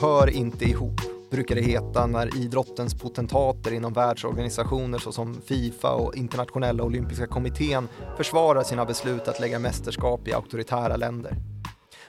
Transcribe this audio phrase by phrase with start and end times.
[0.00, 1.00] Hör inte ihop,
[1.30, 8.62] brukar det heta när idrottens potentater inom världsorganisationer såsom Fifa och Internationella Olympiska Kommittén försvarar
[8.62, 11.36] sina beslut att lägga mästerskap i auktoritära länder.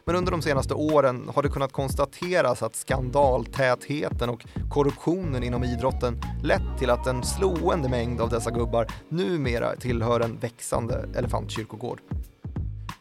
[0.05, 6.21] Men under de senaste åren har det kunnat konstateras att skandaltätheten och korruptionen inom idrotten
[6.43, 12.01] lett till att en slående mängd av dessa gubbar numera tillhör en växande elefantkyrkogård.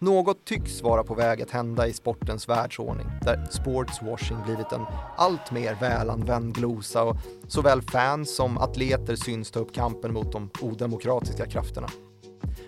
[0.01, 5.51] Något tycks vara på väg att hända i sportens världsordning där sportswashing blivit en allt
[5.51, 7.17] mer välanvänd glosa och
[7.49, 11.89] såväl fans som atleter syns ta upp kampen mot de odemokratiska krafterna.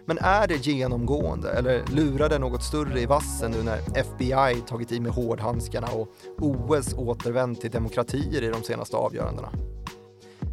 [0.05, 4.93] Men är det genomgående eller lurar det något större i vassen nu när FBI tagit
[4.93, 9.49] i med hårdhandskarna och OS återvänt till demokratier i de senaste avgörandena?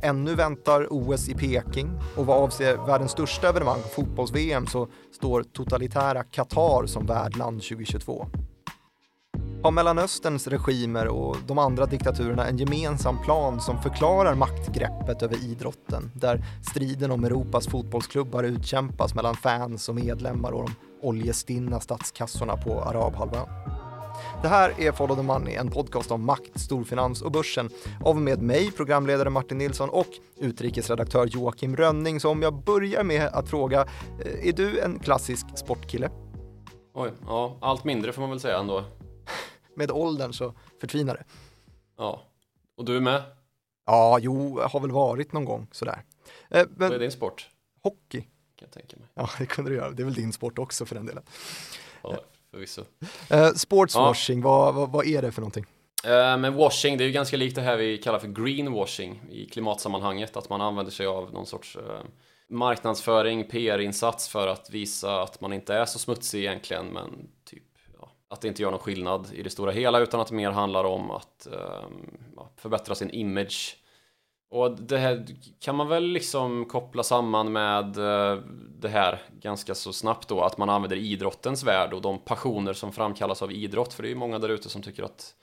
[0.01, 6.23] Ännu väntar OS i Peking och vad avser världens största evenemang, fotbolls-VM, så står totalitära
[6.23, 8.27] Qatar som värdland 2022.
[9.63, 16.11] Har Mellanösterns regimer och de andra diktaturerna en gemensam plan som förklarar maktgreppet över idrotten,
[16.15, 22.81] där striden om Europas fotbollsklubbar utkämpas mellan fans och medlemmar och de oljestinna statskassorna på
[22.81, 23.76] arabhalvön?
[24.41, 27.69] Det här är Follow the Money, en podcast om makt, storfinans och börsen
[28.05, 32.19] av med mig, programledare Martin Nilsson och utrikesredaktör Joakim Rönning.
[32.19, 33.81] Så om jag börjar med att fråga,
[34.25, 36.09] eh, är du en klassisk sportkille?
[36.93, 38.83] Oj, ja, allt mindre får man väl säga ändå.
[39.75, 41.23] med åldern så förtvinar det.
[41.97, 42.21] Ja,
[42.77, 43.23] och du är med?
[43.85, 46.03] Ja, jo, har väl varit någon gång sådär.
[46.49, 47.49] Eh, men, Vad är din sport?
[47.83, 48.21] Hockey.
[48.21, 49.07] Kan jag tänka mig.
[49.13, 49.91] Ja, det kunde du göra.
[49.91, 51.23] Det är väl din sport också för den delen.
[52.03, 52.17] Ja,
[52.51, 52.81] förvisso.
[53.29, 54.47] Eh, sportswashing, ja.
[54.47, 55.65] vad, vad, vad, är det för någonting?
[56.05, 59.45] Eh, men washing, det är ju ganska likt det här vi kallar för greenwashing i
[59.45, 62.01] klimatsammanhanget, att man använder sig av någon sorts eh,
[62.49, 67.63] marknadsföring, PR-insats för att visa att man inte är så smutsig egentligen, men typ
[68.29, 70.83] att det inte gör någon skillnad i det stora hela utan att det mer handlar
[70.83, 72.17] om att um,
[72.55, 73.77] förbättra sin image.
[74.49, 75.25] Och det här
[75.59, 78.39] kan man väl liksom koppla samman med eh,
[78.79, 82.91] det här ganska så snabbt då, att man använder idrottens värld och de passioner som
[82.91, 85.35] framkallas av idrott, för det är ju många där ute som tycker att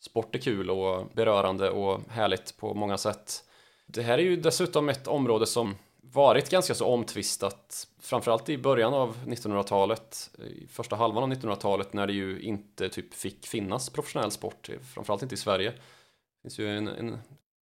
[0.00, 3.44] sport är kul och berörande och härligt på många sätt.
[3.86, 8.94] Det här är ju dessutom ett område som varit ganska så omtvistat, framförallt i början
[8.94, 10.30] av 1900-talet,
[10.68, 15.34] första halvan av 1900-talet när det ju inte typ fick finnas professionell sport, framförallt inte
[15.34, 15.70] i Sverige.
[15.70, 17.18] Det finns ju en, en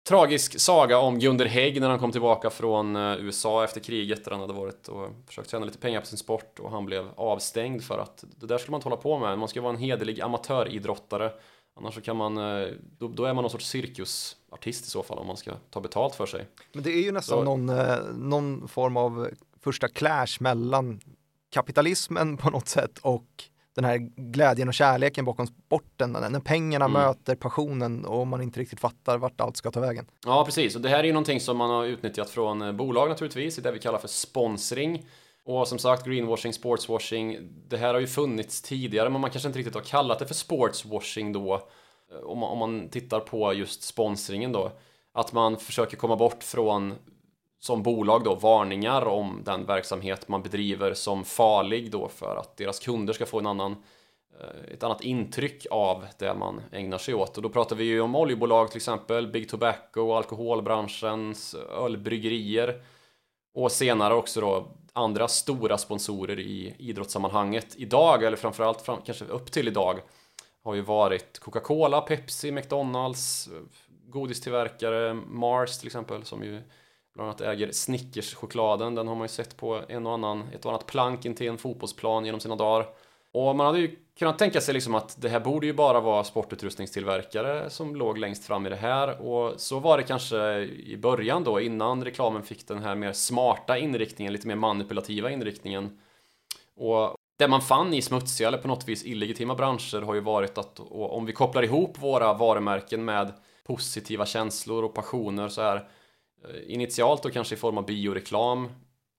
[0.07, 4.31] tragisk saga om Gunder Hägg när han kom tillbaka från eh, USA efter kriget där
[4.31, 7.83] han hade varit och försökt tjäna lite pengar på sin sport och han blev avstängd
[7.83, 9.39] för att det där skulle man inte hålla på med.
[9.39, 11.31] Man ska vara en hederlig amatöridrottare
[11.75, 15.17] Annars så kan man, eh, då, då, är man någon sorts cirkusartist i så fall
[15.17, 16.47] om man ska ta betalt för sig.
[16.73, 17.43] Men det är ju nästan så...
[17.43, 21.01] någon, eh, någon form av första clash mellan
[21.51, 23.43] kapitalismen på något sätt och
[23.75, 27.01] den här glädjen och kärleken bakom sporten, när pengarna mm.
[27.01, 30.05] möter passionen och man inte riktigt fattar vart allt ska ta vägen.
[30.25, 30.75] Ja, precis.
[30.75, 33.71] Och det här är ju någonting som man har utnyttjat från eh, bolag naturligtvis, det
[33.71, 35.05] vi kallar för sponsring.
[35.45, 39.59] Och som sagt, greenwashing, sportswashing, det här har ju funnits tidigare, men man kanske inte
[39.59, 43.83] riktigt har kallat det för sportswashing då, eh, om man, om man tittar på just
[43.83, 44.71] sponsringen då.
[45.13, 46.93] Att man försöker komma bort från,
[47.63, 52.79] som bolag då, varningar om den verksamhet man bedriver som farlig då för att deras
[52.79, 53.71] kunder ska få en annan
[54.39, 57.37] eh, ett annat intryck av det man ägnar sig åt.
[57.37, 62.81] Och då pratar vi ju om oljebolag till exempel, Big Tobacco, alkoholbranschens ölbryggerier
[63.53, 69.51] och senare också då andra stora sponsorer i idrottssammanhanget idag, eller framförallt fram, kanske upp
[69.51, 69.99] till idag,
[70.63, 73.61] har ju varit Coca-Cola, Pepsi, McDonalds, eh,
[74.09, 76.61] godistillverkare, Mars till exempel, som ju
[77.13, 78.95] bland annat äger Snickers-chokladen.
[78.95, 81.47] Den har man ju sett på en och annan, ett och annat plank in till
[81.47, 82.87] en fotbollsplan genom sina dagar.
[83.31, 86.23] Och man hade ju kunnat tänka sig liksom att det här borde ju bara vara
[86.23, 91.43] sportutrustningstillverkare som låg längst fram i det här och så var det kanske i början
[91.43, 95.97] då innan reklamen fick den här mer smarta inriktningen, lite mer manipulativa inriktningen.
[96.75, 100.57] Och det man fann i smutsiga eller på något vis illegitima branscher har ju varit
[100.57, 103.33] att om vi kopplar ihop våra varumärken med
[103.63, 105.87] positiva känslor och passioner så här
[106.43, 108.69] Eh, initialt då kanske i form av bioreklam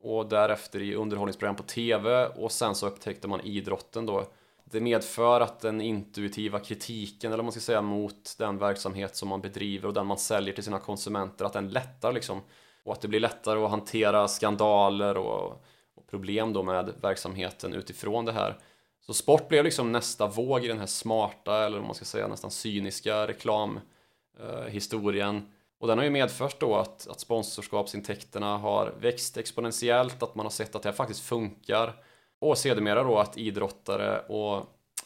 [0.00, 4.24] och därefter i underhållningsprogram på TV och sen så upptäckte man idrotten då.
[4.64, 9.28] Det medför att den intuitiva kritiken, eller vad man ska säga, mot den verksamhet som
[9.28, 12.40] man bedriver och den man säljer till sina konsumenter, att den lättar liksom.
[12.84, 18.24] Och att det blir lättare att hantera skandaler och, och problem då med verksamheten utifrån
[18.24, 18.58] det här.
[19.00, 22.28] Så sport blev liksom nästa våg i den här smarta, eller vad man ska säga,
[22.28, 25.36] nästan cyniska reklamhistorien.
[25.36, 25.42] Eh,
[25.78, 30.50] och den har ju medfört då att, att sponsorskapsintäkterna har växt exponentiellt, att man har
[30.50, 31.94] sett att det här faktiskt funkar.
[32.38, 34.56] Och sedermera då att idrottare och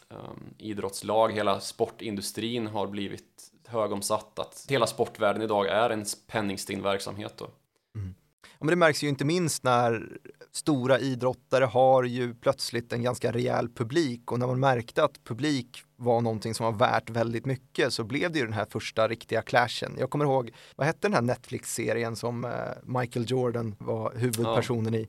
[0.09, 4.39] um, idrottslag, hela sportindustrin har blivit högomsatt.
[4.39, 7.33] Att hela sportvärlden idag är en penningstinn verksamhet.
[7.37, 7.47] Då.
[7.95, 8.15] Mm.
[8.41, 10.17] Ja, men det märks ju inte minst när
[10.51, 15.83] stora idrottare har ju plötsligt en ganska rejäl publik och när man märkte att publik
[15.99, 19.41] var någonting som var värt väldigt mycket så blev det ju den här första riktiga
[19.41, 19.95] clashen.
[19.99, 22.51] Jag kommer ihåg, vad hette den här Netflix-serien som eh,
[22.83, 24.99] Michael Jordan var huvudpersonen ja.
[24.99, 25.07] i?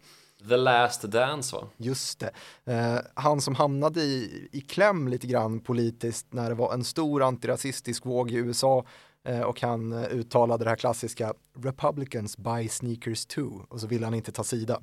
[0.48, 1.68] The Last Dance va?
[1.76, 2.30] Just det.
[2.72, 7.22] Eh, han som hamnade i, i kläm lite grann politiskt när det var en stor
[7.22, 8.84] antirasistisk våg i USA
[9.24, 14.06] eh, och han eh, uttalade det här klassiska Republicans buy sneakers too och så ville
[14.06, 14.80] han inte ta sida.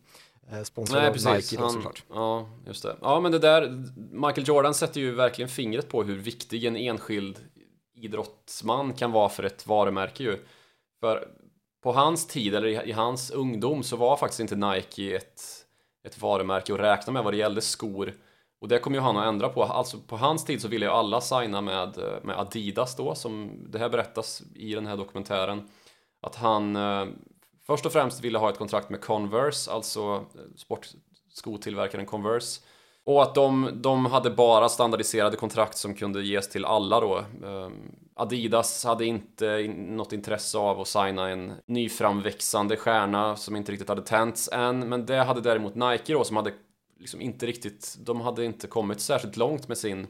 [0.52, 2.04] Eh, sponsrad Nej, av Nike då, såklart.
[2.10, 2.96] Ja, just det.
[3.02, 7.40] Ja, men det där, Michael Jordan sätter ju verkligen fingret på hur viktig en enskild
[7.96, 10.38] idrottsman kan vara för ett varumärke ju.
[11.00, 11.28] För
[11.84, 15.42] på hans tid, eller i, i hans ungdom, så var faktiskt inte Nike ett,
[16.08, 18.14] ett varumärke att räkna med vad det gällde skor.
[18.62, 19.64] Och det kommer ju han att ändra på.
[19.64, 23.80] Alltså på hans tid så ville ju alla signa med, med Adidas då, som det
[23.80, 25.70] här berättas i den här dokumentären.
[26.22, 27.06] Att han eh,
[27.68, 32.62] först och främst ville ha ett kontrakt med Converse, alltså eh, sportskotillverkaren Converse.
[33.08, 37.18] Och att de, de hade bara standardiserade kontrakt som kunde ges till alla då.
[37.18, 43.90] Ehm, Adidas hade inte något intresse av att signa en nyframväxande stjärna som inte riktigt
[43.90, 44.90] hade tänts än.
[44.90, 46.54] Men det hade däremot Nike då som hade
[47.00, 50.08] liksom inte riktigt, de hade inte kommit särskilt långt med sin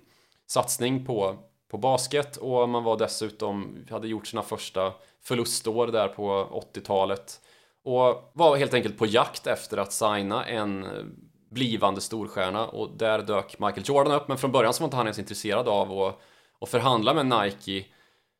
[0.47, 1.35] satsning på,
[1.71, 4.93] på basket och man var dessutom, hade gjort sina första
[5.27, 7.41] förlustår där på 80-talet
[7.83, 10.89] och var helt enkelt på jakt efter att signa en eh,
[11.51, 12.67] blivande storstjärna.
[12.67, 15.67] Och där dök Michael Jordan upp men från början så var inte han ens intresserad
[15.67, 16.19] av att,
[16.61, 17.85] att förhandla med Nike.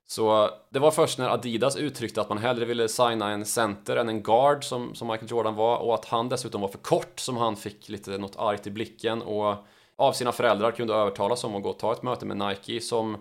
[0.07, 4.10] Så det var först när Adidas uttryckte att man hellre ville signa en center än
[4.10, 7.38] en guard som, som Michael Jordan var och att han dessutom var för kort som
[7.38, 9.22] han fick lite något argt i blicken.
[9.22, 9.56] Och
[9.95, 13.18] av sina föräldrar kunde övertalas om att gå och ta ett möte med Nike som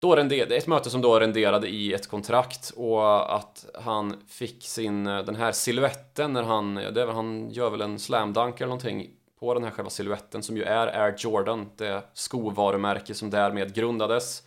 [0.00, 5.04] då renderade, ett möte som då renderade i ett kontrakt och att han fick sin,
[5.04, 9.10] den här siluetten när han, det är, han gör väl en slamdunk eller någonting
[9.40, 14.42] på den här själva siluetten som ju är Air Jordan, det skovarumärke som därmed grundades.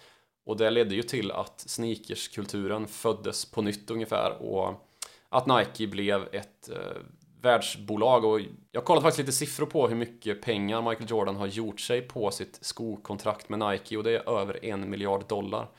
[0.46, 4.88] Och det ledde ju till att sneakerskulturen föddes på nytt ungefär och
[5.30, 7.02] att Nike blev ett eh,
[7.44, 8.40] världsbolag och
[8.72, 12.32] jag kollade faktiskt lite siffror på hur mycket pengar Michael Jordan har gjort sig på
[12.32, 15.70] sitt skokontrakt med Nike och det är över en miljard dollar.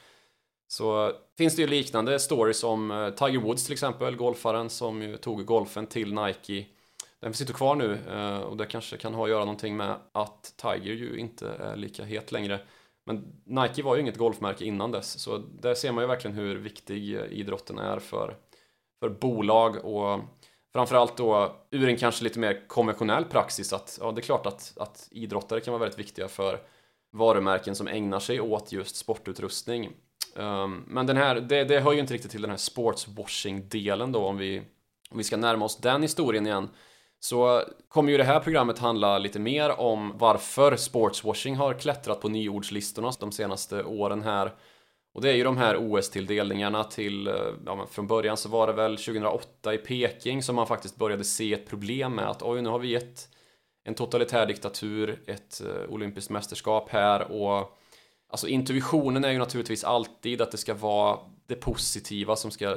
[0.68, 5.16] Så finns det ju liknande stories om eh, Tiger Woods till exempel, golfaren som ju
[5.16, 6.66] tog golfen till Nike
[7.24, 10.54] den sitter kvar nu eh, och det kanske kan ha att göra någonting med att
[10.56, 12.60] Tiger ju inte är lika het längre.
[13.06, 16.56] Men Nike var ju inget golfmärke innan dess, så där ser man ju verkligen hur
[16.56, 18.36] viktig eh, idrotten är för,
[19.00, 20.20] för bolag och
[20.74, 24.72] framförallt då ur en kanske lite mer konventionell praxis att ja, det är klart att,
[24.76, 26.60] att idrottare kan vara väldigt viktiga för
[27.12, 29.90] varumärken som ägnar sig åt just sportutrustning.
[30.36, 34.26] Um, men den här, det, det hör ju inte riktigt till den här sportswashing-delen då
[34.26, 34.62] om vi,
[35.10, 36.68] om vi ska närma oss den historien igen
[37.20, 42.28] så kommer ju det här programmet handla lite mer om varför sportswashing har klättrat på
[42.28, 44.52] nyordslistorna de senaste åren här.
[45.14, 47.34] Och det är ju de här OS-tilldelningarna till, eh,
[47.66, 51.24] ja men från början så var det väl 2008 i Peking som man faktiskt började
[51.24, 53.28] se ett problem med att oj, nu har vi gett
[53.84, 57.32] en totalitär diktatur ett eh, olympiskt mästerskap här.
[57.32, 57.80] Och
[58.34, 62.76] Alltså intuitionen är ju naturligtvis alltid att det ska vara det positiva som ska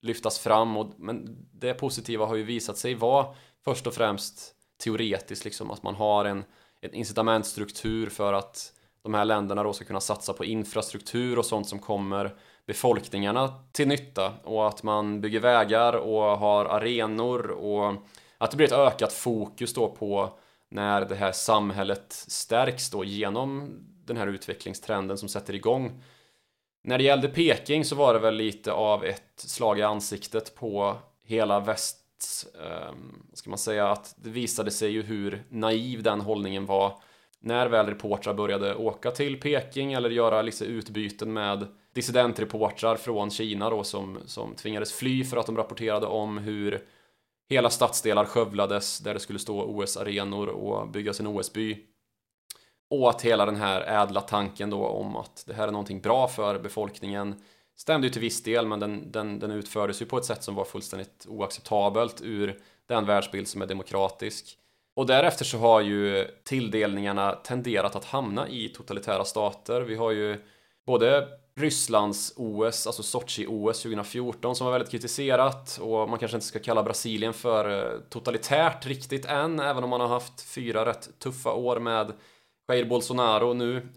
[0.00, 3.26] lyftas fram och, men det positiva har ju visat sig vara
[3.64, 4.54] först och främst
[4.84, 6.44] teoretiskt liksom att man har en,
[6.80, 11.68] en incitamentstruktur för att de här länderna då ska kunna satsa på infrastruktur och sånt
[11.68, 12.34] som kommer
[12.66, 17.94] befolkningarna till nytta och att man bygger vägar och har arenor och
[18.38, 20.38] att det blir ett ökat fokus då på
[20.70, 23.70] när det här samhället stärks då genom
[24.04, 26.02] den här utvecklingstrenden som sätter igång.
[26.84, 30.96] När det gällde Peking så var det väl lite av ett slag i ansiktet på
[31.24, 31.98] hela väst
[32.64, 32.94] eh,
[33.32, 37.00] ska man säga, att det visade sig ju hur naiv den hållningen var
[37.40, 43.70] när väl reportrar började åka till Peking eller göra lite utbyten med dissidentreportrar från Kina
[43.70, 46.84] då som, som tvingades fly för att de rapporterade om hur
[47.48, 51.84] hela stadsdelar skövlades där det skulle stå OS-arenor och byggas en OS-by.
[52.90, 56.28] Och att hela den här ädla tanken då om att det här är någonting bra
[56.28, 57.42] för befolkningen
[57.76, 60.54] stämde ju till viss del, men den, den, den utfördes ju på ett sätt som
[60.54, 64.57] var fullständigt oacceptabelt ur den världsbild som är demokratisk.
[64.98, 69.80] Och därefter så har ju tilldelningarna tenderat att hamna i totalitära stater.
[69.80, 70.36] Vi har ju
[70.86, 76.58] både Rysslands OS, alltså Sochi-OS 2014 som var väldigt kritiserat och man kanske inte ska
[76.58, 81.52] kalla Brasilien för eh, totalitärt riktigt än, även om man har haft fyra rätt tuffa
[81.52, 82.12] år med
[82.68, 83.88] Jair Bolsonaro nu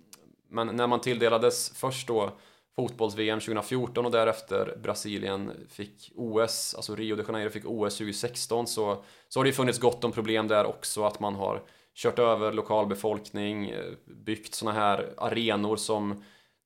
[0.50, 2.32] Men när man tilldelades först då
[2.76, 9.04] fotbolls-VM 2014 och därefter Brasilien fick OS, alltså Rio de Janeiro fick OS 2016 så,
[9.30, 11.62] så har det ju funnits gott om problem där också att man har
[11.96, 16.24] kört över lokalbefolkning, eh, byggt såna här arenor som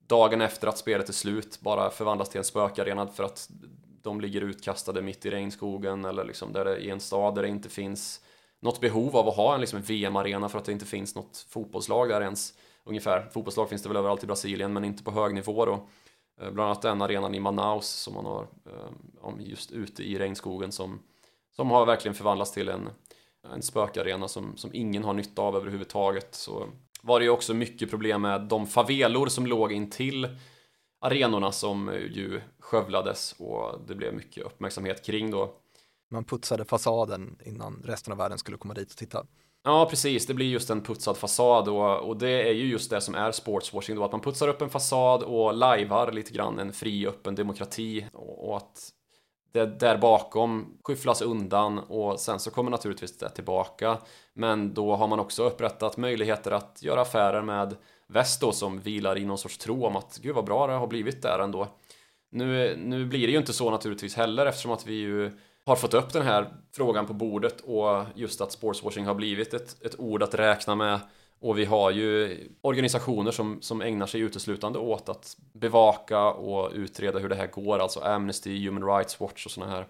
[0.07, 3.49] dagen efter att spelet är slut bara förvandlas till en spökarena för att
[4.01, 7.47] de ligger utkastade mitt i regnskogen eller liksom där det, i en stad där det
[7.49, 8.21] inte finns
[8.61, 11.45] något behov av att ha en, liksom en VM-arena för att det inte finns något
[11.49, 12.53] fotbollslag där ens
[12.85, 13.29] ungefär.
[13.33, 15.87] Fotbollslag finns det väl överallt i Brasilien men inte på hög nivå då.
[16.41, 20.71] Eh, bland annat den arenan i Manaus som man har eh, just ute i regnskogen
[20.71, 20.99] som,
[21.55, 22.89] som har verkligen förvandlats till en,
[23.53, 26.35] en spökarena som, som ingen har nytta av överhuvudtaget.
[26.35, 26.67] Så
[27.01, 30.27] var det ju också mycket problem med de favelor som låg intill
[30.99, 35.53] arenorna som ju skövlades och det blev mycket uppmärksamhet kring då.
[36.11, 39.25] Man putsade fasaden innan resten av världen skulle komma dit och titta.
[39.63, 40.25] Ja, precis.
[40.25, 43.31] Det blir just en putsad fasad och, och det är ju just det som är
[43.31, 47.35] sportswashing då, att man putsar upp en fasad och lajvar lite grann en fri, öppen
[47.35, 48.91] demokrati och, och att
[49.51, 53.97] det där bakom skyfflas undan och sen så kommer naturligtvis det tillbaka.
[54.33, 57.75] Men då har man också upprättat möjligheter att göra affärer med
[58.07, 60.87] väst då som vilar i någon sorts tro om att gud vad bra det har
[60.87, 61.67] blivit där ändå.
[62.31, 65.31] Nu, nu blir det ju inte så naturligtvis heller eftersom att vi ju
[65.65, 69.85] har fått upp den här frågan på bordet och just att sportswashing har blivit ett,
[69.85, 70.99] ett ord att räkna med
[71.39, 77.19] och vi har ju organisationer som, som ägnar sig uteslutande åt att bevaka och utreda
[77.19, 79.87] hur det här går, alltså Amnesty, Human Rights Watch och sådana här.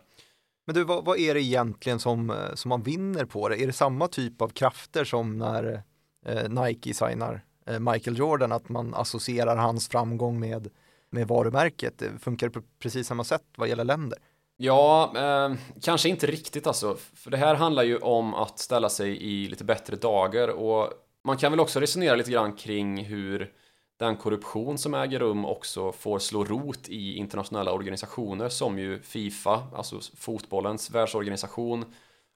[0.65, 3.61] Men du, vad, vad, är det egentligen som, eh, som man vinner på det?
[3.61, 5.83] Är det samma typ av krafter som när
[6.25, 10.69] eh, Nike signar eh, Michael Jordan, att man associerar hans framgång med,
[11.09, 12.03] med varumärket?
[12.19, 14.19] Funkar det på precis samma sätt vad gäller länder?
[14.57, 16.97] Ja, eh, kanske inte riktigt alltså.
[17.13, 20.93] För det här handlar ju om att ställa sig i lite bättre dagar och
[21.23, 23.53] man kan väl också resonera lite grann kring hur
[23.97, 29.67] den korruption som äger rum också får slå rot i internationella organisationer som ju Fifa,
[29.75, 31.85] alltså fotbollens världsorganisation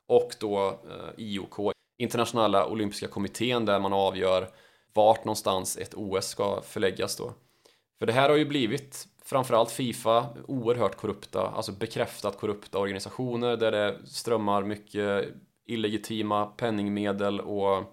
[0.08, 4.50] och då eh, IOK, internationella olympiska kommittén där man avgör
[4.94, 7.34] vart någonstans ett OS ska förläggas då.
[8.00, 13.72] För det här har ju blivit framförallt Fifa oerhört korrupta, alltså bekräftat korrupta organisationer där
[13.72, 15.26] det strömmar mycket
[15.66, 17.84] illegitima penningmedel och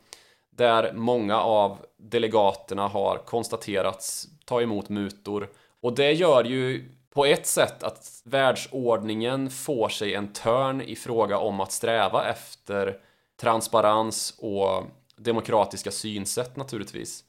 [0.50, 5.48] där många av delegaterna har konstaterats ta emot mutor.
[5.80, 11.38] Och det gör ju på ett sätt att världsordningen får sig en törn i fråga
[11.38, 13.00] om att sträva efter
[13.40, 14.84] transparens och
[15.16, 17.24] demokratiska synsätt naturligtvis.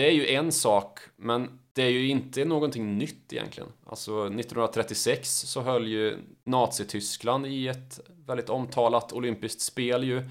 [0.00, 3.68] Det är ju en sak, men det är ju inte någonting nytt egentligen.
[3.86, 10.22] Alltså 1936 så höll ju Nazityskland i ett väldigt omtalat olympiskt spel ju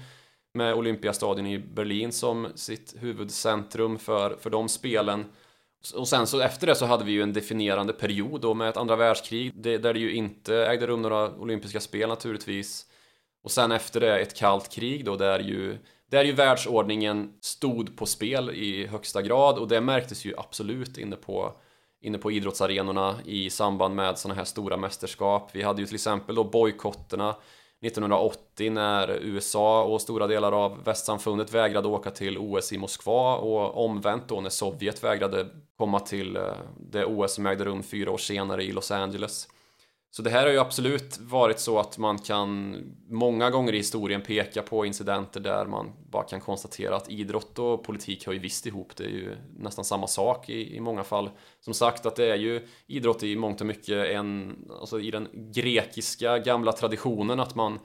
[0.54, 5.24] med Olympiastadion i Berlin som sitt huvudcentrum för, för de spelen.
[5.94, 8.76] Och sen så efter det så hade vi ju en definierande period då med ett
[8.76, 12.86] andra världskrig det, där det ju inte ägde rum några olympiska spel naturligtvis.
[13.42, 15.78] Och sen efter det ett kallt krig då där ju
[16.10, 21.16] där ju världsordningen stod på spel i högsta grad och det märktes ju absolut inne
[21.16, 21.52] på
[22.02, 25.50] inne på idrottsarenorna i samband med sådana här stora mästerskap.
[25.52, 27.36] Vi hade ju till exempel då bojkotterna
[27.82, 33.84] 1980 när USA och stora delar av västsamfundet vägrade åka till OS i Moskva och
[33.84, 36.42] omvänt då när Sovjet vägrade komma till eh,
[36.76, 39.48] det OS som ägde rum fyra år senare i Los Angeles.
[40.12, 42.76] Så det här har ju absolut varit så att man kan
[43.08, 47.84] många gånger i historien peka på incidenter där man bara kan konstatera att idrott och
[47.84, 48.96] politik hör ju visst ihop.
[48.96, 51.30] Det är ju nästan samma sak i, i många fall.
[51.60, 55.28] Som sagt att det är ju idrott i mångt och mycket en, alltså i den
[55.54, 57.78] grekiska gamla traditionen att man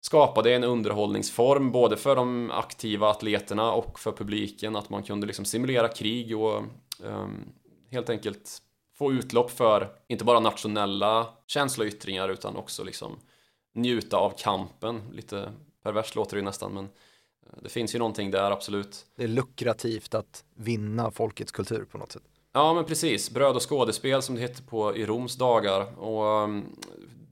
[0.00, 4.76] skapade en underhållningsform både för de aktiva atleterna och för publiken.
[4.76, 6.62] Att man kunde liksom simulera krig och
[7.02, 7.52] um,
[7.90, 8.62] helt enkelt
[8.98, 13.16] få utlopp för inte bara nationella känsloyttringar utan också liksom
[13.74, 15.02] njuta av kampen.
[15.12, 19.06] Lite perverst låter det ju nästan men eh, det finns ju någonting där absolut.
[19.16, 22.22] Det är lukrativt att vinna folkets kultur på något sätt.
[22.52, 26.64] Ja men precis, bröd och skådespel som det hette på i Roms dagar och mm,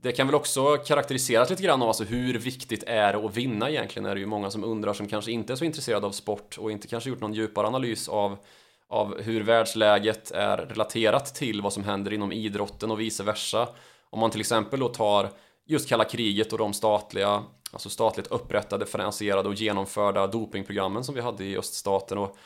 [0.02, 3.70] det kan väl också karaktäriseras lite grann av alltså hur viktigt är det att vinna
[3.70, 6.58] egentligen är det ju många som undrar som kanske inte är så intresserade av sport
[6.58, 8.38] och inte kanske gjort någon djupare analys av
[8.88, 13.68] av hur världsläget är relaterat till vad som händer inom idrotten och vice versa.
[14.10, 15.30] Om man till exempel då tar
[15.66, 21.20] just kalla kriget och de statliga, alltså statligt upprättade, finansierade och genomförda dopingprogrammen som vi
[21.20, 22.36] hade i öststaten och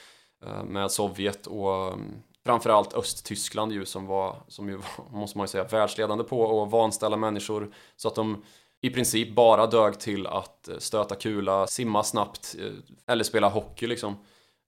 [0.47, 5.45] eh, med Sovjet och mm, framförallt Östtyskland ju som var, som ju var, måste man
[5.45, 8.45] ju säga, världsledande på att vanställa människor så att de
[8.80, 13.87] i princip bara dög till att eh, stöta kula, simma snabbt eh, eller spela hockey
[13.87, 14.16] liksom.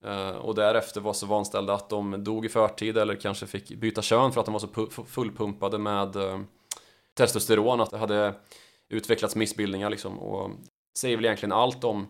[0.04, 4.02] Eh, och därefter var så vanställda att de dog i förtid eller kanske fick byta
[4.02, 6.40] kön för att de var så fullpumpade med eh,
[7.14, 8.35] testosteron att det hade
[8.88, 10.19] utvecklats missbildningar liksom.
[10.19, 10.50] Och
[10.99, 12.09] säger väl egentligen allt om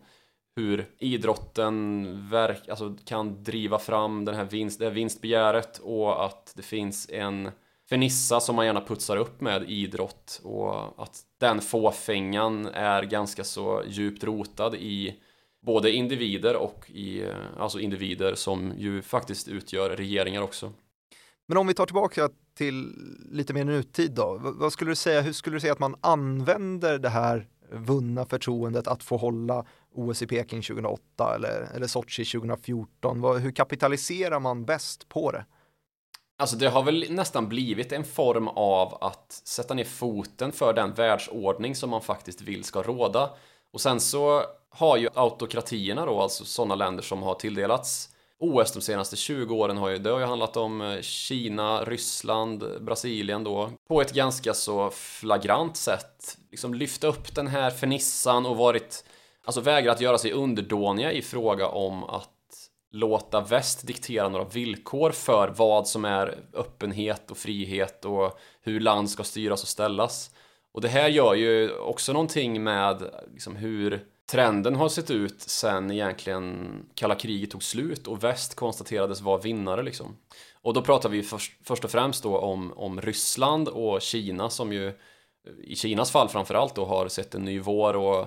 [0.56, 6.52] hur idrotten verk, alltså kan driva fram den här vinst, det här vinstbegäret och att
[6.56, 7.50] det finns en
[7.88, 13.82] fernissa som man gärna putsar upp med idrott och att den fåfängan är ganska så
[13.86, 15.20] djupt rotad i
[15.60, 17.24] både individer och i
[17.58, 20.72] alltså individer som ju faktiskt utgör regeringar också.
[21.48, 22.92] Men om vi tar tillbaka till
[23.30, 26.98] lite mer nutid då, vad skulle du säga, hur skulle du säga att man använder
[26.98, 33.20] det här vunna förtroendet att få hålla OS i Peking 2008 eller, eller Sochi 2014?
[33.20, 35.44] Vad, hur kapitaliserar man bäst på det?
[36.38, 40.94] Alltså det har väl nästan blivit en form av att sätta ner foten för den
[40.94, 43.30] världsordning som man faktiskt vill ska råda.
[43.72, 48.10] Och sen så har ju autokratierna då, alltså sådana länder som har tilldelats
[48.40, 52.64] OS de senaste 20 åren har ju, det har ju handlat om eh, Kina, Ryssland,
[52.80, 58.56] Brasilien då på ett ganska så flagrant sätt liksom lyft upp den här fernissan och
[58.56, 59.04] varit
[59.44, 62.30] alltså vägrat göra sig underdåniga i fråga om att
[62.92, 69.10] låta väst diktera några villkor för vad som är öppenhet och frihet och hur land
[69.10, 70.30] ska styras och ställas.
[70.72, 75.90] Och det här gör ju också någonting med liksom hur trenden har sett ut sen
[75.90, 80.16] egentligen kalla kriget tog slut och väst konstaterades vara vinnare liksom.
[80.62, 84.72] Och då pratar vi först, först och främst då om, om Ryssland och Kina som
[84.72, 84.92] ju
[85.62, 88.20] i Kinas fall framförallt då har sett en ny vår och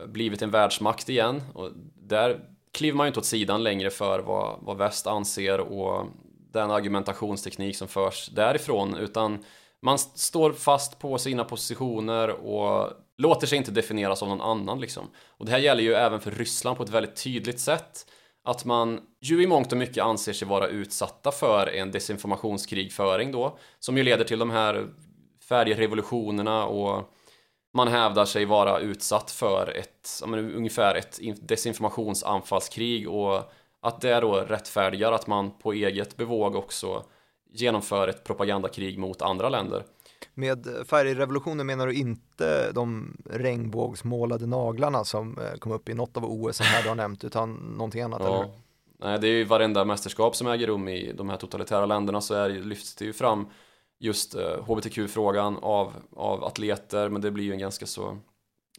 [0.00, 2.40] eh, blivit en världsmakt igen och där
[2.72, 6.06] kliver man ju inte åt sidan längre för vad, vad väst anser och
[6.52, 9.44] den argumentationsteknik som förs därifrån utan
[9.82, 15.10] man står fast på sina positioner och låter sig inte definieras av någon annan liksom.
[15.26, 18.06] Och det här gäller ju även för Ryssland på ett väldigt tydligt sätt.
[18.44, 23.58] Att man ju i mångt och mycket anser sig vara utsatta för en desinformationskrigföring då,
[23.78, 24.86] som ju leder till de här
[25.48, 27.14] färgrevolutionerna och
[27.74, 34.34] man hävdar sig vara utsatt för ett, men, ungefär ett desinformationsanfallskrig och att det då
[34.34, 37.04] rättfärdigar att man på eget bevåg också
[37.52, 39.84] genomför ett propagandakrig mot andra länder.
[40.34, 46.24] Med färgrevolutionen menar du inte de regnbågsmålade naglarna som eh, kom upp i något av
[46.24, 48.20] OS här du har nämnt utan någonting annat?
[48.24, 48.36] Ja.
[48.36, 48.50] Eller?
[49.00, 52.34] Nej, det är ju varenda mästerskap som äger rum i de här totalitära länderna så
[52.34, 53.46] är, lyfts det ju fram
[53.98, 58.18] just uh, hbtq-frågan av, av atleter men det blir ju en ganska så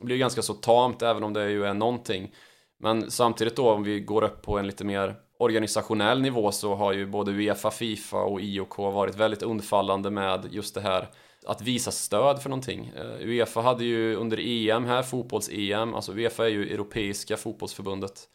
[0.02, 2.36] blir ganska så tamt även om det ju är någonting
[2.80, 6.94] men samtidigt då om vi går upp på en lite mer organisationell nivå så har
[6.94, 11.10] ju både Uefa, Fifa och IOK varit väldigt undfallande med just det här
[11.46, 12.92] att visa stöd för någonting.
[12.96, 18.28] Eh, Uefa hade ju under EM här, fotbolls-EM, alltså Uefa är ju Europeiska fotbollsförbundet.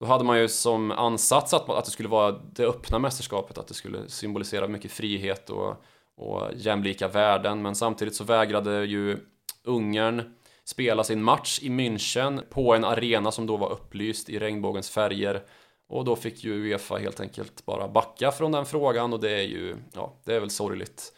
[0.00, 3.68] Då hade man ju som ansats att, att det skulle vara det öppna mästerskapet, att
[3.68, 5.84] det skulle symbolisera mycket frihet och,
[6.16, 9.18] och jämlika värden, men samtidigt så vägrade ju
[9.64, 14.90] Ungern spela sin match i München på en arena som då var upplyst i regnbågens
[14.90, 15.42] färger
[15.90, 19.42] och då fick ju Uefa helt enkelt bara backa från den frågan och det är
[19.42, 21.12] ju, ja, det är väl sorgligt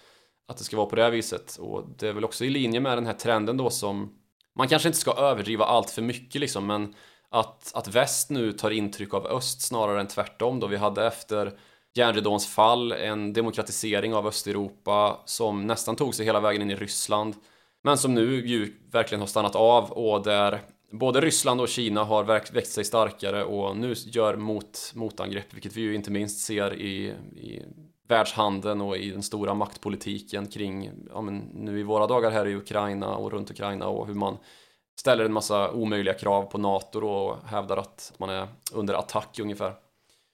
[0.48, 1.56] att det ska vara på det här viset.
[1.56, 4.18] Och det är väl också i linje med den här trenden då som
[4.56, 6.94] man kanske inte ska överdriva allt för mycket liksom, men
[7.30, 11.58] att, att väst nu tar intryck av öst snarare än tvärtom då vi hade efter
[11.94, 17.34] järnridåns fall en demokratisering av Östeuropa som nästan tog sig hela vägen in i Ryssland
[17.84, 20.60] men som nu ju verkligen har stannat av och där
[20.92, 25.80] både Ryssland och Kina har växt sig starkare och nu gör mot, motangrepp, vilket vi
[25.80, 27.62] ju inte minst ser i, i
[28.08, 32.54] världshandeln och i den stora maktpolitiken kring, ja men nu i våra dagar här i
[32.54, 34.36] Ukraina och runt Ukraina och hur man
[35.00, 39.74] ställer en massa omöjliga krav på NATO och hävdar att man är under attack ungefär.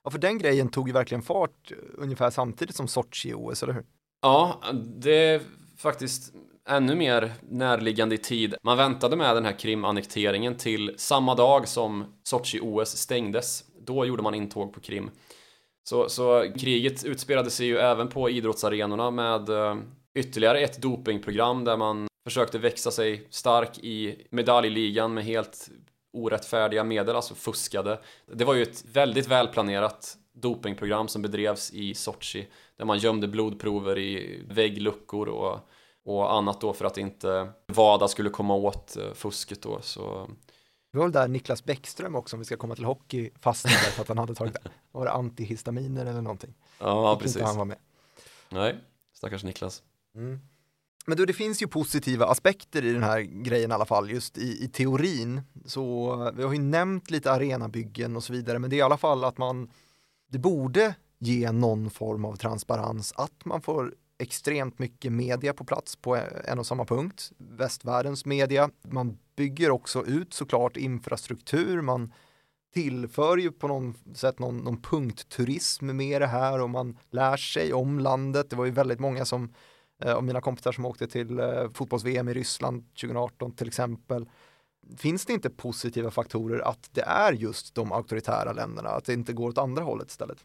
[0.04, 3.84] Ja, för den grejen tog ju verkligen fart ungefär samtidigt som Sochi-OS, eller hur?
[4.22, 4.60] Ja,
[4.96, 5.40] det är
[5.76, 6.32] faktiskt
[6.68, 8.54] ännu mer närliggande i tid.
[8.62, 13.64] Man väntade med den här Krim-annekteringen till samma dag som Sochi-OS stängdes.
[13.86, 15.10] Då gjorde man intåg på Krim.
[15.88, 19.76] Så, så kriget utspelade sig ju även på idrottsarenorna med eh,
[20.14, 25.68] ytterligare ett dopingprogram där man försökte växa sig stark i medaljligan med helt
[26.12, 28.00] orättfärdiga medel, alltså fuskade.
[28.34, 33.98] Det var ju ett väldigt välplanerat dopingprogram som bedrevs i Sochi där man gömde blodprover
[33.98, 35.68] i väggluckor och
[36.08, 39.78] och annat då för att inte VADA skulle komma åt eh, fusket då.
[39.82, 40.30] Så...
[40.92, 44.02] Det var väl där Niklas Bäckström också, om vi ska komma till hockey, fastnade för
[44.02, 44.56] att han hade tagit
[44.92, 46.54] var det antihistaminer eller någonting.
[46.78, 47.36] Ja, precis.
[47.36, 47.76] Inte han var med.
[48.48, 48.76] Nej,
[49.14, 49.82] stackars Niklas.
[50.14, 50.40] Mm.
[51.06, 54.38] Men du, det finns ju positiva aspekter i den här grejen i alla fall, just
[54.38, 55.42] i, i teorin.
[55.66, 58.96] Så vi har ju nämnt lite arenabyggen och så vidare, men det är i alla
[58.96, 59.70] fall att man
[60.30, 65.96] det borde ge någon form av transparens att man får extremt mycket media på plats
[65.96, 67.32] på en och samma punkt.
[67.38, 68.70] Västvärldens media.
[68.82, 71.80] Man bygger också ut såklart infrastruktur.
[71.80, 72.12] Man
[72.74, 77.72] tillför ju på något sätt någon, någon punktturism med det här och man lär sig
[77.72, 78.50] om landet.
[78.50, 79.54] Det var ju väldigt många som
[80.04, 84.28] eh, av mina kompisar som åkte till eh, fotbolls-VM i Ryssland 2018 till exempel.
[84.96, 89.32] Finns det inte positiva faktorer att det är just de auktoritära länderna, att det inte
[89.32, 90.44] går åt andra hållet istället?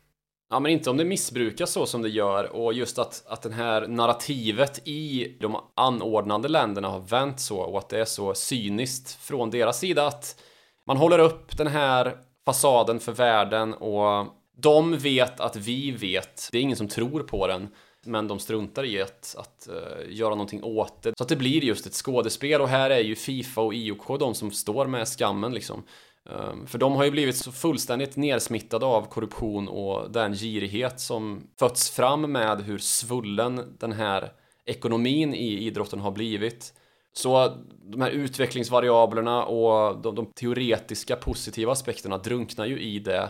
[0.53, 3.53] Ja, men inte om det missbrukas så som det gör och just att, att det
[3.53, 9.13] här narrativet i de anordnande länderna har vänt så och att det är så cyniskt
[9.13, 10.41] från deras sida att
[10.87, 16.49] man håller upp den här fasaden för världen och de vet att vi vet.
[16.51, 17.67] Det är ingen som tror på den.
[18.05, 21.13] Men de struntar i att, att uh, göra någonting åt det.
[21.17, 24.35] Så att det blir just ett skådespel och här är ju Fifa och IOK de
[24.35, 25.83] som står med skammen liksom.
[26.29, 31.47] Ehm, för de har ju blivit så fullständigt nersmittade av korruption och den girighet som
[31.59, 34.31] fötts fram med hur svullen den här
[34.65, 36.73] ekonomin i idrotten har blivit.
[37.13, 43.29] Så de här utvecklingsvariablerna och de, de, teoretiska positiva aspekterna drunknar ju i det.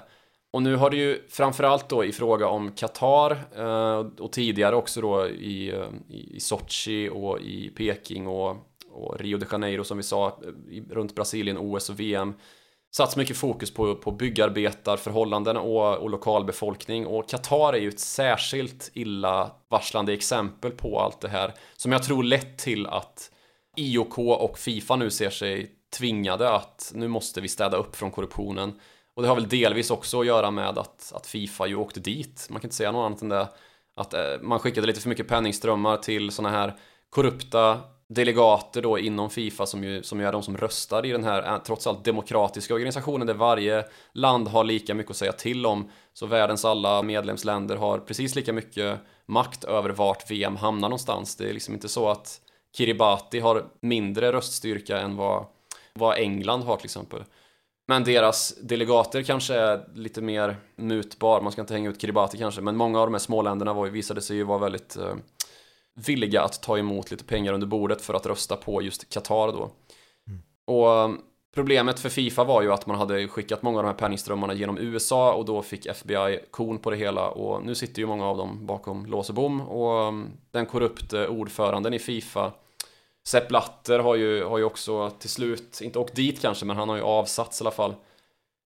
[0.51, 5.01] Och nu har det ju framförallt då i fråga om Qatar eh, och tidigare också
[5.01, 8.57] då i, eh, i, i Sochi och i Peking och,
[8.91, 12.33] och, Rio de Janeiro som vi sa eh, runt Brasilien, OS och VM
[12.95, 18.91] satt mycket fokus på, på byggarbetarförhållanden och, och lokalbefolkning och Qatar är ju ett särskilt
[18.93, 23.31] illa varslande exempel på allt det här som jag tror lett till att
[23.75, 28.79] IOK och Fifa nu ser sig tvingade att nu måste vi städa upp från korruptionen.
[29.15, 32.47] Och det har väl delvis också att göra med att, att Fifa ju åkte dit.
[32.49, 33.47] Man kan inte säga något annat än det.
[33.95, 36.73] Att eh, man skickade lite för mycket penningströmmar till sådana här
[37.09, 37.81] korrupta
[38.13, 41.59] delegater då inom Fifa som ju, som ju är de som röstar i den här
[41.59, 45.89] trots allt demokratiska organisationen där varje land har lika mycket att säga till om.
[46.13, 51.35] Så världens alla medlemsländer har precis lika mycket makt över vart VM hamnar någonstans.
[51.35, 52.41] Det är liksom inte så att
[52.77, 55.45] Kiribati har mindre röststyrka än vad,
[55.93, 57.23] vad England har till exempel.
[57.87, 62.61] Men deras delegater kanske är lite mer mutbar, man ska inte hänga ut Kiribati kanske,
[62.61, 65.15] men många av de här småländerna var, visade sig ju vara väldigt eh,
[65.95, 69.71] villiga att ta emot lite pengar under bordet för att rösta på just Qatar då.
[70.27, 70.41] Mm.
[70.65, 71.11] Och eh,
[71.55, 74.77] problemet för Fifa var ju att man hade skickat många av de här penningströmmarna genom
[74.77, 78.37] USA och då fick FBI kon på det hela och nu sitter ju många av
[78.37, 80.11] dem bakom lås och bom och eh,
[80.51, 82.51] den korrupte ordföranden i Fifa
[83.25, 86.89] Sepp Blatter har ju, har ju också till slut, inte åkt dit kanske, men han
[86.89, 87.95] har ju avsatts i alla fall.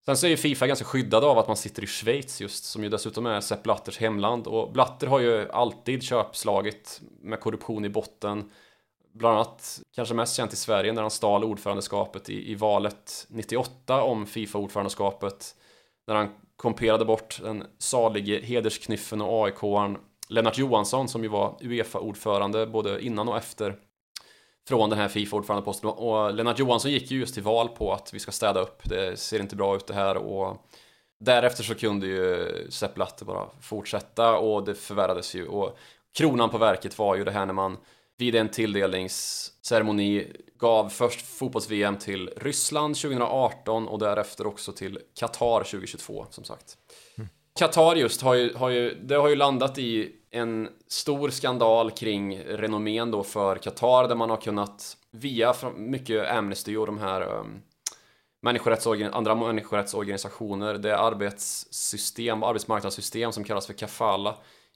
[0.08, 2.84] Sen så är ju Fifa ganska skyddad av att man sitter i Schweiz just, som
[2.84, 4.48] ju dessutom är Sepp Blatters hemland.
[4.48, 8.52] Och Blatter har ju alltid köpslagit med korruption i botten.
[9.14, 14.02] Bland annat, kanske mest känt i Sverige, när han stal ordförandeskapet i, i valet 98
[14.02, 15.56] om Fifa-ordförandeskapet.
[16.08, 19.98] När han komperade bort den salige hedersknyffen och AIK-aren
[20.30, 23.76] Lennart Johansson som ju var Uefa-ordförande både innan och efter
[24.68, 28.20] från den här Fifa-ordförandeposten och Lennart Johansson gick ju just till val på att vi
[28.20, 30.18] ska städa upp, det ser inte bra ut det här.
[30.18, 30.58] Och
[31.20, 35.48] därefter så kunde ju Sepp Latte bara fortsätta och det förvärrades ju.
[35.48, 35.78] Och
[36.18, 37.78] kronan på verket var ju det här när man
[38.18, 40.28] vid en tilldelningsceremoni
[40.60, 46.78] gav först fotbolls-VM till Ryssland 2018 och därefter också till Qatar 2022 som sagt.
[47.58, 52.40] Qatar just har ju, har ju, det har ju landat i en stor skandal kring
[52.40, 57.62] renommén då för Qatar där man har kunnat via mycket Amnesty och de här um,
[58.42, 64.36] människorättsorgan andra människorättsorganisationer, det arbetssystem, arbetsmarknadssystem som kallas för kafala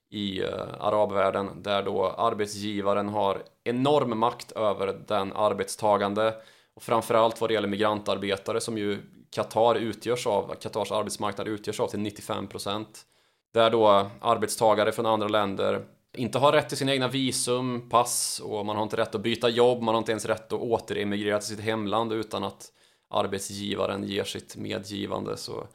[0.10, 6.34] i uh, arabvärlden där då arbetsgivaren har enorm makt över den arbetstagande.
[6.74, 9.02] Och framförallt vad det gäller migrantarbetare som ju
[9.36, 13.06] Qatar utgörs av, Qatars arbetsmarknad utgörs av till 95 procent
[13.54, 18.66] där då arbetstagare från andra länder inte har rätt till sina egna visum, pass och
[18.66, 21.48] man har inte rätt att byta jobb, man har inte ens rätt att återemigrera till
[21.48, 22.72] sitt hemland utan att
[23.10, 25.38] arbetsgivaren ger sitt medgivande.
[25.38, 25.68] Så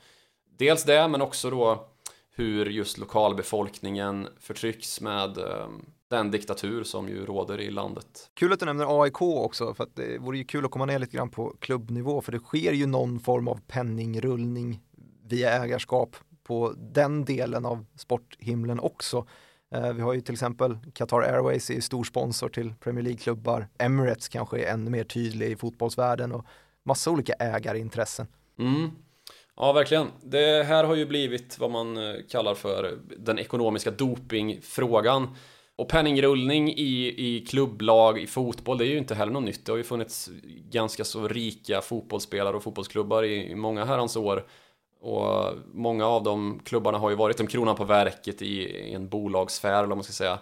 [0.59, 1.89] dels det, men också då
[2.31, 5.69] hur just lokalbefolkningen förtrycks med eh,
[6.09, 8.31] den diktatur som ju råder i landet.
[8.35, 10.99] Kul att du nämner AIK också, för att det vore ju kul att komma ner
[10.99, 14.81] lite grann på klubbnivå, för det sker ju någon form av penningrullning
[15.25, 19.27] via ägarskap på den delen av sporthimlen också.
[19.75, 23.69] Eh, vi har ju till exempel Qatar Airways är stor sponsor till Premier League-klubbar.
[23.79, 26.47] Emirates kanske är ännu mer tydlig i fotbollsvärlden och
[26.83, 28.27] massa olika ägarintressen.
[28.59, 28.91] Mm.
[29.57, 30.07] Ja, verkligen.
[30.23, 35.29] Det här har ju blivit vad man eh, kallar för den ekonomiska dopingfrågan.
[35.79, 39.67] Och penningrullning i, i klubblag, i fotboll, det är ju inte heller något nytt.
[39.67, 40.31] Det har ju funnits
[40.71, 44.47] ganska så rika fotbollsspelare och fotbollsklubbar i, i många herrans år.
[45.01, 49.79] Och många av de klubbarna har ju varit en kronan på verket i, en bolagssfär,
[49.79, 50.39] eller vad man ska säga.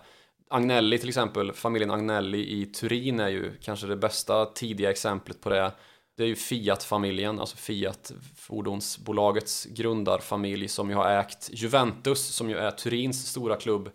[0.50, 5.50] Agnelli till exempel, familjen Agnelli i Turin är ju kanske det bästa tidiga exemplet på
[5.50, 5.72] det.
[6.16, 12.56] Det är ju Fiat-familjen, alltså Fiat, fordonsbolagets grundarfamilj som ju har ägt Juventus, som ju
[12.56, 13.90] är Turins stora klubb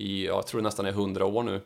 [0.00, 1.60] i, jag tror nästan är 100 år nu.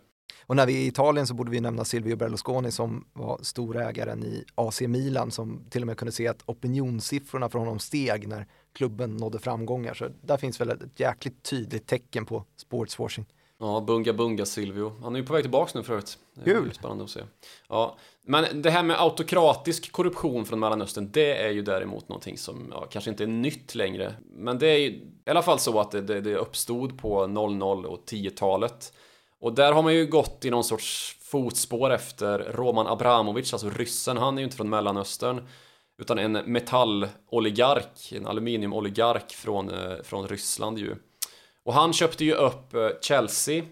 [0.47, 4.25] Och när vi är i Italien så borde vi nämna Silvio Berlusconi som var storägaren
[4.25, 8.47] i AC Milan som till och med kunde se att opinionssiffrorna för honom steg när
[8.73, 9.95] klubben nådde framgångar.
[9.95, 13.27] Så där finns väl ett jäkligt tydligt tecken på sportswashing.
[13.59, 14.93] Ja, bunga bunga Silvio.
[15.03, 16.19] Han är ju på väg tillbaks nu förut.
[16.45, 16.75] Kul!
[16.75, 17.21] Spännande att se.
[17.69, 22.69] Ja, men det här med autokratisk korruption från Mellanöstern, det är ju däremot någonting som
[22.71, 24.15] ja, kanske inte är nytt längre.
[24.31, 24.87] Men det är ju
[25.27, 28.93] i alla fall så att det, det, det uppstod på 00 och 10-talet.
[29.41, 34.17] Och där har man ju gått i någon sorts fotspår efter Roman Abramovic, alltså ryssen.
[34.17, 35.49] Han är ju inte från Mellanöstern.
[35.99, 40.97] Utan en metalloligark, en aluminiumoligark från, eh, från Ryssland ju.
[41.65, 43.63] Och han köpte ju upp eh, Chelsea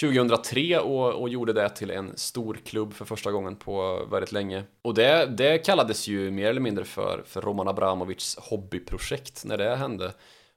[0.00, 4.64] 2003 och, och gjorde det till en stor klubb för första gången på väldigt länge.
[4.82, 9.76] Och det, det kallades ju mer eller mindre för, för Roman Abramovics hobbyprojekt när det
[9.76, 10.12] hände.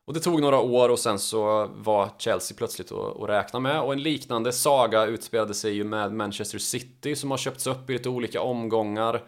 [0.06, 3.82] Och det tog några år och sen så var Chelsea plötsligt att, att räkna med
[3.82, 7.94] och en liknande saga utspelade sig ju med Manchester City som har köpts upp i
[7.94, 9.22] lite olika omgångar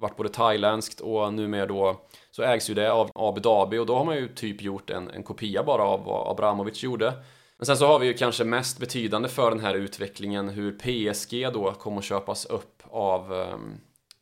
[0.00, 2.00] Vart både thailändskt och numera då
[2.38, 5.10] så ägs ju det av Abu Dhabi och då har man ju typ gjort en,
[5.10, 7.12] en kopia bara av vad Abramovic gjorde.
[7.56, 11.52] Men sen så har vi ju kanske mest betydande för den här utvecklingen hur PSG
[11.52, 13.80] då kommer att köpas upp av um,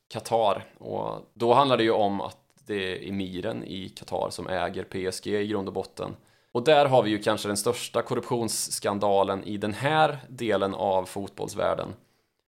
[0.09, 4.85] Qatar och då handlar det ju om att det är emiren i Qatar som äger
[4.85, 6.16] PSG i grund och botten.
[6.52, 11.88] Och där har vi ju kanske den största korruptionsskandalen i den här delen av fotbollsvärlden.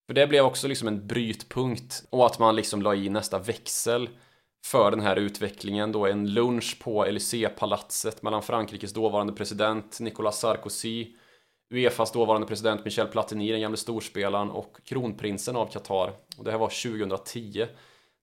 [0.08, 4.10] För det blev också liksom en brytpunkt och att man liksom la i nästa växel
[4.66, 11.08] för den här utvecklingen då en lunch på Élysée-palatset mellan Frankrikes dåvarande president Nicolas Sarkozy
[11.74, 16.14] Uefas dåvarande president Michel Platini, den gamle storspelaren och kronprinsen av Qatar.
[16.38, 17.66] Och det här var 2010.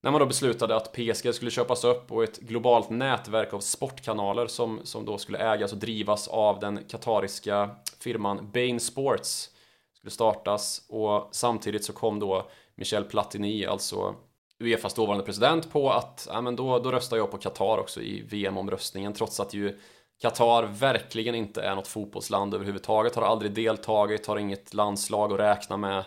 [0.03, 4.47] När man då beslutade att PSG skulle köpas upp och ett globalt nätverk av sportkanaler
[4.47, 9.51] som, som då skulle ägas och drivas av den katariska firman Bain Sports
[9.97, 14.15] skulle startas och samtidigt så kom då Michel Platini, alltså
[14.63, 18.23] Uefas dåvarande president på att ja, men då, då röstar jag på Qatar också i
[18.23, 19.79] VM-omröstningen trots att ju
[20.23, 25.77] Qatar verkligen inte är något fotbollsland överhuvudtaget, har aldrig deltagit, har inget landslag att räkna
[25.77, 26.05] med.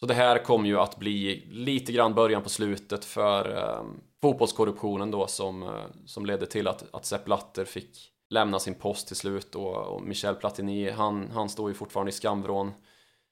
[0.00, 3.84] Så det här kommer ju att bli lite grann början på slutet för eh,
[4.22, 5.68] fotbollskorruptionen då som, eh,
[6.06, 10.02] som ledde till att, att Sepp Blatter fick lämna sin post till slut och, och
[10.02, 12.72] Michel Platini, han, han står ju fortfarande i skamvrån.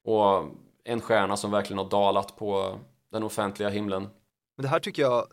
[0.04, 0.44] Och
[0.84, 2.76] en stjärna som verkligen har dalat på eh,
[3.12, 4.08] den offentliga himlen.
[4.56, 5.26] Men det här tycker jag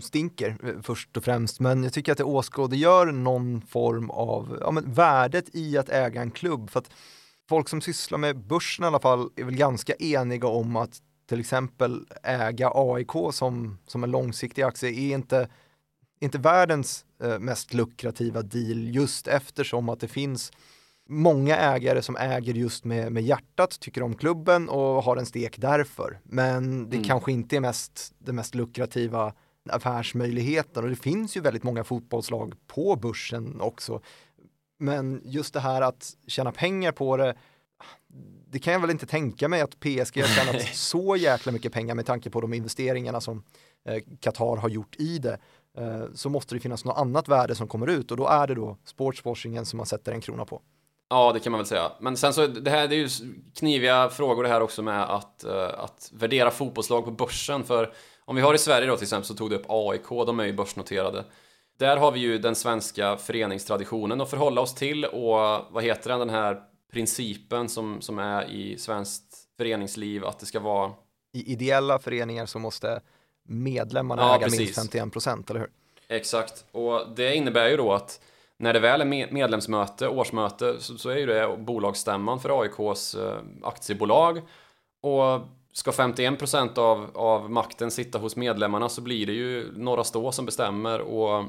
[0.00, 4.70] stinker eh, först och främst, men jag tycker att det åskådliggör någon form av ja,
[4.70, 6.70] men värdet i att äga en klubb.
[6.70, 6.90] För att
[7.48, 11.40] folk som sysslar med börsen i alla fall är väl ganska eniga om att till
[11.40, 15.48] exempel äga AIK som, som en långsiktig aktie är inte,
[16.20, 20.52] inte världens eh, mest lukrativa deal just eftersom att det finns
[21.06, 25.58] många ägare som äger just med, med hjärtat, tycker om klubben och har en stek
[25.58, 26.20] därför.
[26.22, 27.08] Men det mm.
[27.08, 29.32] kanske inte är mest, det mest lukrativa
[29.68, 34.00] affärsmöjligheten och det finns ju väldigt många fotbollslag på börsen också.
[34.78, 37.34] Men just det här att tjäna pengar på det,
[38.50, 41.94] det kan jag väl inte tänka mig att PSG har tjänat så jäkla mycket pengar
[41.94, 43.42] med tanke på de investeringarna som
[43.84, 45.38] eh, Qatar har gjort i det.
[45.78, 48.54] Eh, så måste det finnas något annat värde som kommer ut och då är det
[48.54, 50.62] då sportswashingen som man sätter en krona på.
[51.08, 51.92] Ja, det kan man väl säga.
[52.00, 53.08] Men sen så, det här det är ju
[53.54, 57.64] kniviga frågor det här också med att, uh, att värdera fotbollslag på börsen.
[57.64, 57.92] För
[58.24, 60.44] om vi har i Sverige då till exempel så tog du upp AIK, de är
[60.44, 61.24] ju börsnoterade.
[61.78, 66.18] Där har vi ju den svenska föreningstraditionen att förhålla oss till och vad heter den,
[66.18, 69.24] den här principen som, som är i svenskt
[69.56, 70.92] föreningsliv att det ska vara...
[71.32, 73.00] I ideella föreningar så måste
[73.48, 74.60] medlemmarna ja, äga precis.
[74.60, 75.70] minst 51 procent, eller hur?
[76.08, 78.20] Exakt, och det innebär ju då att
[78.58, 83.38] när det väl är medlemsmöte, årsmöte, så, så är ju det bolagsstämman för AIKs eh,
[83.62, 84.42] aktiebolag.
[85.02, 85.40] Och
[85.72, 90.46] ska 51% av, av makten sitta hos medlemmarna så blir det ju Norra Stå som
[90.46, 91.44] bestämmer och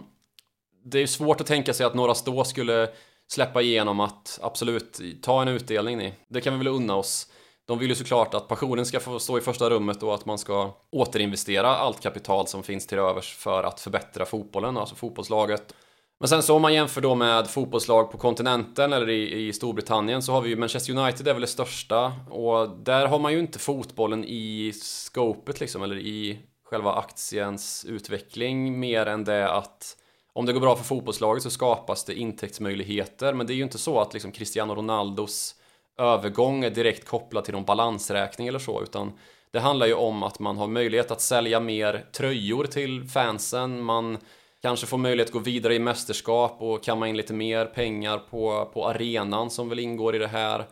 [0.84, 2.90] det är ju svårt att tänka sig att Norra Stå skulle
[3.28, 6.14] släppa igenom att absolut ta en utdelning ni.
[6.28, 7.28] Det kan vi väl unna oss.
[7.66, 10.38] De vill ju såklart att passionen ska få stå i första rummet och att man
[10.38, 15.74] ska återinvestera allt kapital som finns till övers för att förbättra fotbollen, alltså fotbollslaget
[16.20, 20.22] men sen så om man jämför då med fotbollslag på kontinenten eller i, i Storbritannien
[20.22, 22.14] så har vi ju Manchester United är väl det största.
[22.30, 28.80] Och där har man ju inte fotbollen i scopet liksom eller i själva aktiens utveckling
[28.80, 29.98] mer än det att
[30.34, 33.78] om det går bra för fotbollslaget så skapas det intäktsmöjligheter, men det är ju inte
[33.78, 35.56] så att liksom Cristiano Ronaldos
[35.98, 39.12] övergång är direkt kopplad till någon balansräkning eller så, utan
[39.52, 44.18] det handlar ju om att man har möjlighet att sälja mer tröjor till fansen, man
[44.62, 48.70] kanske får möjlighet att gå vidare i mästerskap och kamma in lite mer pengar på,
[48.74, 50.66] på arenan som väl ingår i det här.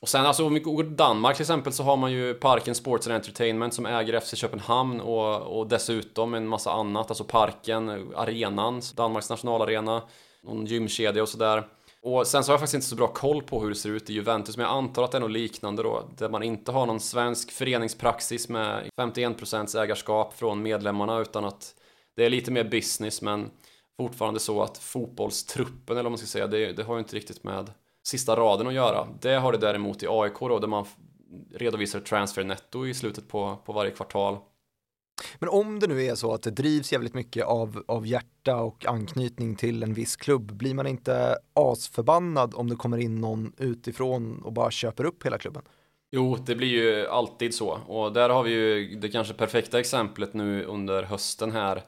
[0.00, 2.74] Och sen alltså om vi går till Danmark till exempel så har man ju Parken
[2.74, 8.12] Sports and Entertainment som äger FC Köpenhamn och, och dessutom en massa annat, alltså Parken,
[8.16, 10.02] arenan, Danmarks nationalarena,
[10.42, 11.66] någon gymkedja och sådär.
[12.02, 14.10] Och sen så har jag faktiskt inte så bra koll på hur det ser ut
[14.10, 16.86] i Juventus, men jag antar att det är något liknande då, där man inte har
[16.86, 21.74] någon svensk föreningspraxis med 51% ägarskap från medlemmarna, utan att
[22.16, 23.50] det är lite mer business, men
[23.96, 27.44] fortfarande så att fotbollstruppen, eller vad man ska säga, det, det har ju inte riktigt
[27.44, 29.08] med sista raden att göra.
[29.20, 30.86] Det har det däremot i AIK då, där man
[31.54, 34.38] redovisar transfer netto i slutet på, på varje kvartal.
[35.38, 38.86] Men om det nu är så att det drivs jävligt mycket av, av hjärta och
[38.86, 44.42] anknytning till en viss klubb, blir man inte asförbannad om det kommer in någon utifrån
[44.42, 45.62] och bara köper upp hela klubben?
[46.12, 47.70] Jo, det blir ju alltid så.
[47.70, 51.82] Och där har vi ju det kanske perfekta exemplet nu under hösten här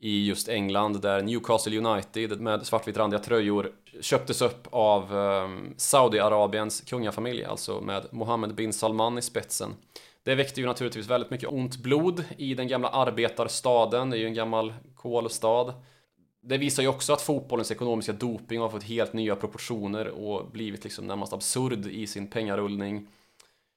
[0.00, 7.44] i just England där Newcastle United med svartvitrandiga tröjor köptes upp av ehm, Saudiarabiens kungafamilj,
[7.44, 9.74] alltså med Mohammed bin Salman i spetsen.
[10.22, 14.26] Det väckte ju naturligtvis väldigt mycket ont blod i den gamla arbetarstaden, det är ju
[14.26, 15.74] en gammal kolstad.
[16.40, 20.84] Det visar ju också att fotbollens ekonomiska doping har fått helt nya proportioner och blivit
[20.84, 23.06] liksom närmast absurd i sin pengarullning.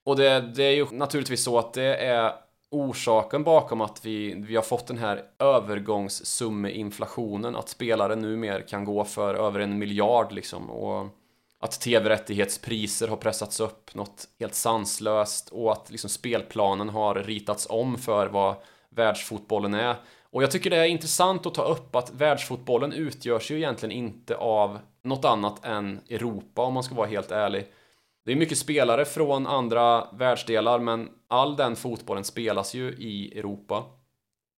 [0.04, 2.34] Och det, det är ju naturligtvis så att det är
[2.70, 9.06] orsaken bakom att vi, vi har fått den här övergångssummeinflationen, att spelare numera kan gå
[9.06, 10.70] för över en miljard liksom.
[10.70, 11.08] Och
[11.60, 17.98] att tv-rättighetspriser har pressats upp något helt sanslöst och att liksom spelplanen har ritats om
[17.98, 18.56] för vad
[18.90, 19.96] världsfotbollen är.
[20.24, 24.36] Och jag tycker det är intressant att ta upp att världsfotbollen utgörs ju egentligen inte
[24.36, 27.68] av något annat än Europa om man ska vara helt ärlig.
[28.26, 33.84] Det är mycket spelare från andra världsdelar men all den fotbollen spelas ju i Europa.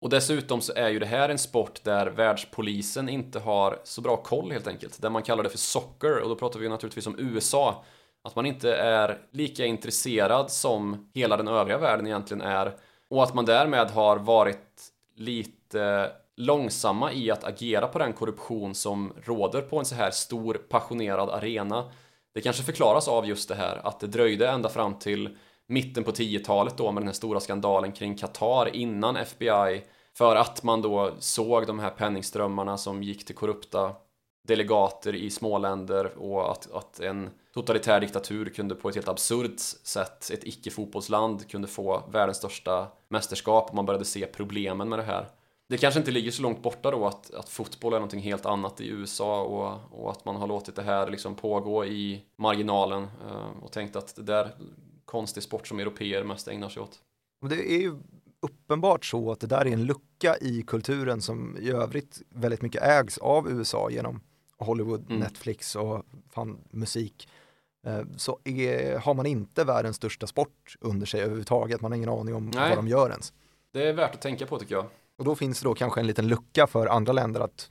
[0.00, 4.16] Och dessutom så är ju det här en sport där världspolisen inte har så bra
[4.16, 5.02] koll helt enkelt.
[5.02, 7.84] Där man kallar det för soccer och då pratar vi naturligtvis om USA.
[8.24, 12.76] Att man inte är lika intresserad som hela den övriga världen egentligen är.
[13.08, 14.82] Och att man därmed har varit
[15.16, 20.54] lite långsamma i att agera på den korruption som råder på en så här stor
[20.54, 21.90] passionerad arena.
[22.34, 26.10] Det kanske förklaras av just det här att det dröjde ända fram till mitten på
[26.10, 29.82] 10-talet då med den här stora skandalen kring Qatar innan FBI
[30.14, 33.94] för att man då såg de här penningströmmarna som gick till korrupta
[34.48, 40.30] delegater i småländer och att, att en totalitär diktatur kunde på ett helt absurt sätt,
[40.30, 45.28] ett icke-fotbollsland kunde få världens största mästerskap och man började se problemen med det här.
[45.72, 48.80] Det kanske inte ligger så långt borta då att, att fotboll är någonting helt annat
[48.80, 53.62] i USA och, och att man har låtit det här liksom pågå i marginalen eh,
[53.62, 54.50] och tänkt att det där
[55.04, 56.98] konstig sport som europeer mest ägnar sig åt.
[57.48, 57.94] Det är ju
[58.40, 62.82] uppenbart så att det där är en lucka i kulturen som i övrigt väldigt mycket
[62.82, 64.20] ägs av USA genom
[64.58, 65.20] Hollywood, mm.
[65.20, 67.28] Netflix och fan, musik.
[67.86, 72.08] Eh, så är, har man inte världens största sport under sig överhuvudtaget, man har ingen
[72.08, 72.68] aning om Nej.
[72.68, 73.32] vad de gör ens.
[73.72, 74.86] Det är värt att tänka på tycker jag.
[75.18, 77.70] Och då finns det då kanske en liten lucka för andra länder att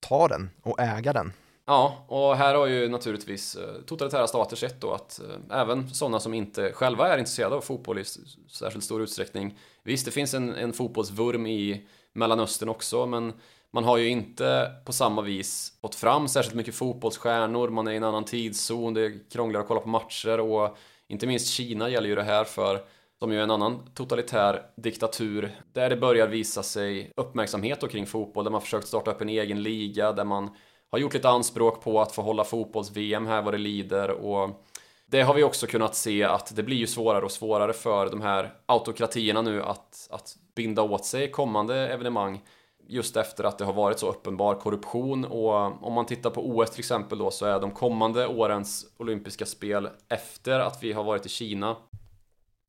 [0.00, 1.32] ta den och äga den.
[1.66, 6.20] Ja, och här har ju naturligtvis eh, totalitära stater sett då att eh, även sådana
[6.20, 8.04] som inte själva är intresserade av fotboll i
[8.50, 9.58] särskilt stor utsträckning.
[9.82, 13.32] Visst, det finns en, en fotbollsvurm i Mellanöstern också, men
[13.70, 17.96] man har ju inte på samma vis fått fram särskilt mycket fotbollsstjärnor, man är i
[17.96, 20.76] en annan tidszon, det är krångligare att kolla på matcher och
[21.08, 22.84] inte minst Kina gäller ju det här för
[23.18, 28.44] som ju är en annan totalitär diktatur där det börjar visa sig uppmärksamhet kring fotboll,
[28.44, 30.50] där man försökt starta upp en egen liga, där man
[30.90, 34.10] har gjort lite anspråk på att få hålla fotbolls-VM här vad det lider.
[34.10, 34.66] Och
[35.06, 38.20] det har vi också kunnat se att det blir ju svårare och svårare för de
[38.20, 42.42] här autokratierna nu att, att binda åt sig kommande evenemang
[42.88, 45.24] just efter att det har varit så uppenbar korruption.
[45.24, 49.46] Och om man tittar på OS till exempel då så är de kommande årens olympiska
[49.46, 51.76] spel efter att vi har varit i Kina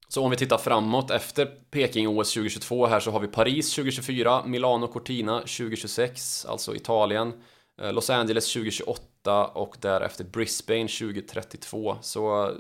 [0.08, 4.88] så om vi tittar framåt efter Peking-OS 2022 här så har vi Paris 2024, Milano
[4.88, 7.34] Cortina 2026, alltså Italien
[7.82, 11.97] eh, Los Angeles 2028 och därefter Brisbane 2032.
[12.01, 12.55] Så eh,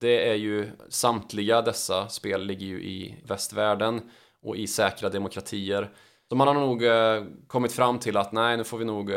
[0.00, 4.00] det är ju samtliga dessa spel ligger ju i västvärlden
[4.42, 5.90] och i säkra demokratier.
[6.28, 9.12] Så man har nog eh, kommit fram till att nej, nu får vi nog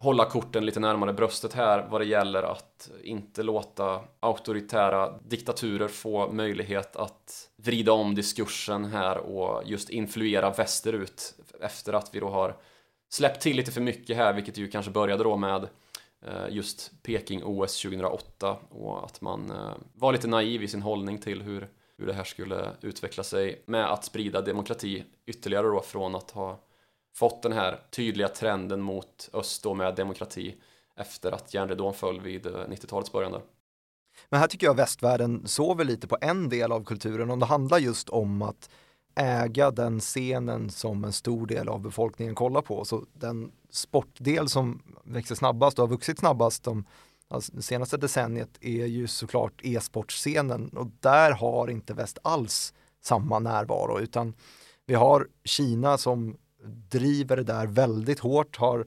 [0.00, 6.32] hålla korten lite närmare bröstet här vad det gäller att inte låta auktoritära diktaturer få
[6.32, 12.56] möjlighet att vrida om diskursen här och just influera västerut efter att vi då har
[13.08, 15.68] släppt till lite för mycket här, vilket ju kanske började då med
[16.26, 21.42] eh, just Peking-OS 2008 och att man eh, var lite naiv i sin hållning till
[21.42, 21.68] hur,
[21.98, 26.58] hur det här skulle utveckla sig med att sprida demokrati ytterligare då från att ha
[27.18, 30.54] fått den här tydliga trenden mot öst då med demokrati
[30.96, 33.32] efter att järnridån föll vid eh, 90-talets början.
[33.32, 33.42] Där.
[34.28, 37.78] Men här tycker jag västvärlden sover lite på en del av kulturen om det handlar
[37.78, 38.70] just om att
[39.14, 42.84] äga den scenen som en stor del av befolkningen kollar på.
[42.84, 46.84] Så den sportdel som växer snabbast och har vuxit snabbast de
[47.28, 54.00] alltså, senaste decenniet är ju såklart e-sportscenen och där har inte väst alls samma närvaro
[54.00, 54.34] utan
[54.86, 56.36] vi har Kina som
[56.90, 58.86] driver det där väldigt hårt, har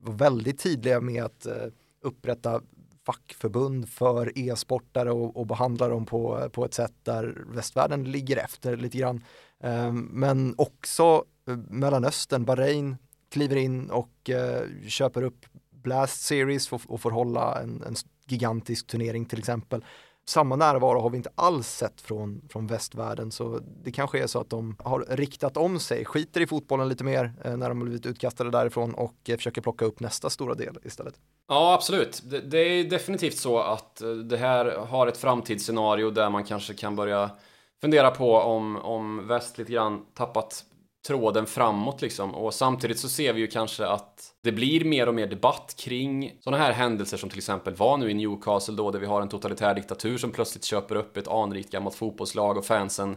[0.00, 1.66] väldigt tydliga med att eh,
[2.02, 2.62] upprätta
[3.06, 8.76] fackförbund för e-sportare och, och behandla dem på, på ett sätt där västvärlden ligger efter
[8.76, 9.24] lite grann.
[9.60, 12.96] Ehm, men också eh, Mellanöstern, Bahrain
[13.30, 17.94] kliver in och eh, köper upp Blast Series och får hålla en, en
[18.26, 19.84] gigantisk turnering till exempel
[20.28, 24.40] samma närvaro har vi inte alls sett från, från västvärlden så det kanske är så
[24.40, 28.06] att de har riktat om sig, skiter i fotbollen lite mer eh, när de blivit
[28.06, 31.14] utkastade därifrån och eh, försöker plocka upp nästa stora del istället.
[31.48, 32.22] Ja, absolut.
[32.24, 36.74] Det, det, är definitivt så att eh, det här har ett framtidsscenario där man kanske
[36.74, 37.30] kan börja
[37.80, 40.64] fundera på om, om väst lite grann tappat
[41.06, 42.34] tråden framåt liksom.
[42.34, 46.32] Och samtidigt så ser vi ju kanske att det blir mer och mer debatt kring
[46.40, 49.28] sådana här händelser som till exempel var nu i Newcastle då, där vi har en
[49.28, 53.16] totalitär diktatur som plötsligt köper upp ett anrikt gammalt fotbollslag och fansen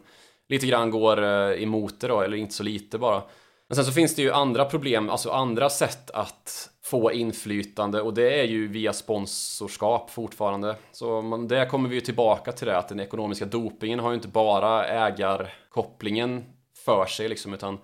[0.50, 3.24] lite grann går eh, emot det då, eller inte så lite bara.
[3.68, 8.14] Men sen så finns det ju andra problem, alltså andra sätt att få inflytande och
[8.14, 10.76] det är ju via sponsorskap fortfarande.
[10.92, 14.16] Så man, där kommer vi ju tillbaka till det att den ekonomiska dopingen har ju
[14.16, 16.44] inte bara ägarkopplingen
[16.86, 17.80] för sig liksom, utan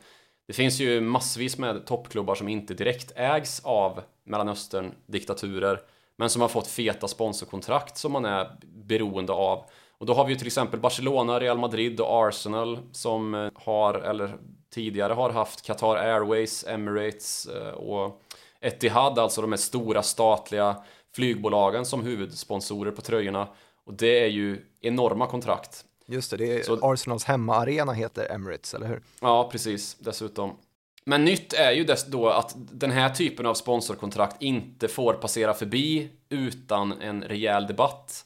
[0.48, 5.80] det finns ju massvis med toppklubbar som inte direkt ägs av Mellanöstern-diktaturer,
[6.18, 9.66] men som har fått feta sponsorkontrakt som man är beroende av.
[9.98, 13.94] Och då har vi ju till exempel Barcelona, Real Madrid och Arsenal som eh, har,
[13.94, 14.38] eller
[14.74, 18.22] tidigare har haft Qatar Airways, Emirates eh, och
[18.62, 20.76] Etihad, alltså de här stora statliga
[21.16, 23.48] flygbolagen som huvudsponsorer på tröjorna.
[23.86, 25.86] Och det är ju enorma kontrakt.
[26.08, 29.02] Just det, det är så, Arsenals hemmaarena heter Emirates, eller hur?
[29.22, 30.58] Ja, precis, dessutom.
[31.06, 36.10] Men nytt är ju då att den här typen av sponsorkontrakt inte får passera förbi
[36.30, 38.26] utan en rejäl debatt.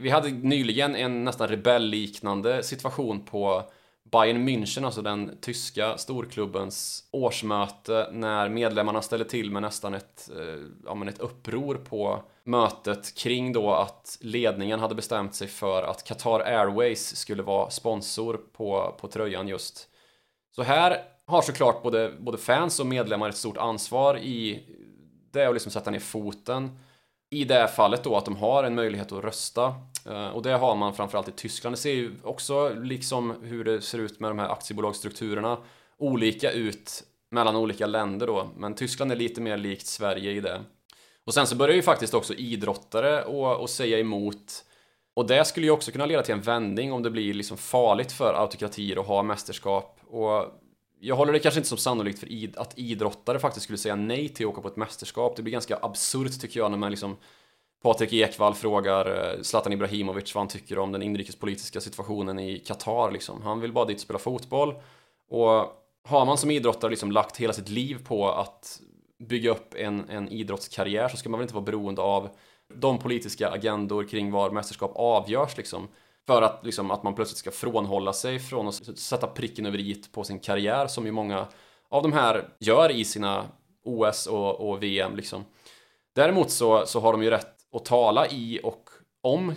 [0.00, 3.62] Vi hade nyligen en nästan rebellliknande situation på
[4.12, 10.60] Bayern München, alltså den tyska storklubbens årsmöte när medlemmarna ställde till med nästan ett, eh,
[10.84, 16.04] ja, men ett uppror på mötet kring då att ledningen hade bestämt sig för att
[16.04, 19.88] Qatar Airways skulle vara sponsor på, på tröjan just.
[20.56, 24.62] Så här har såklart både, både fans och medlemmar ett stort ansvar i
[25.32, 26.78] det att liksom sätta ner foten
[27.30, 29.74] i det fallet då att de har en möjlighet att rösta
[30.06, 31.76] eh, och det har man framförallt i Tyskland.
[31.76, 35.58] Det ser ju också liksom hur det ser ut med de här aktiebolagsstrukturerna
[35.98, 40.60] olika ut mellan olika länder då, men Tyskland är lite mer likt Sverige i det.
[41.26, 44.64] Och sen så börjar ju faktiskt också idrottare och, och säga emot
[45.14, 48.12] och det skulle ju också kunna leda till en vändning om det blir liksom farligt
[48.12, 50.00] för autokratier att ha mästerskap.
[50.06, 50.46] Och
[51.00, 54.28] jag håller det kanske inte som sannolikt för id att idrottare faktiskt skulle säga nej
[54.28, 55.36] till att åka på ett mästerskap.
[55.36, 57.16] Det blir ganska absurt tycker jag när man liksom
[57.82, 63.10] Patrik Ekwall frågar eh, Zlatan Ibrahimovic vad han tycker om den inrikespolitiska situationen i Qatar
[63.10, 63.42] liksom.
[63.42, 64.74] Han vill bara dit spela fotboll.
[65.28, 68.80] Och har man som idrottare liksom lagt hela sitt liv på att
[69.28, 72.28] bygga upp en, en idrottskarriär så ska man väl inte vara beroende av
[72.74, 75.88] de politiska agendor kring var mästerskap avgörs liksom.
[76.26, 80.02] För att, liksom, att man plötsligt ska frånhålla sig från att sätta pricken över i
[80.12, 81.46] på sin karriär som ju många
[81.88, 83.44] av de här gör i sina
[83.84, 85.44] OS och, och VM liksom.
[86.14, 88.90] Däremot så, så har de ju rätt att tala i och
[89.22, 89.54] om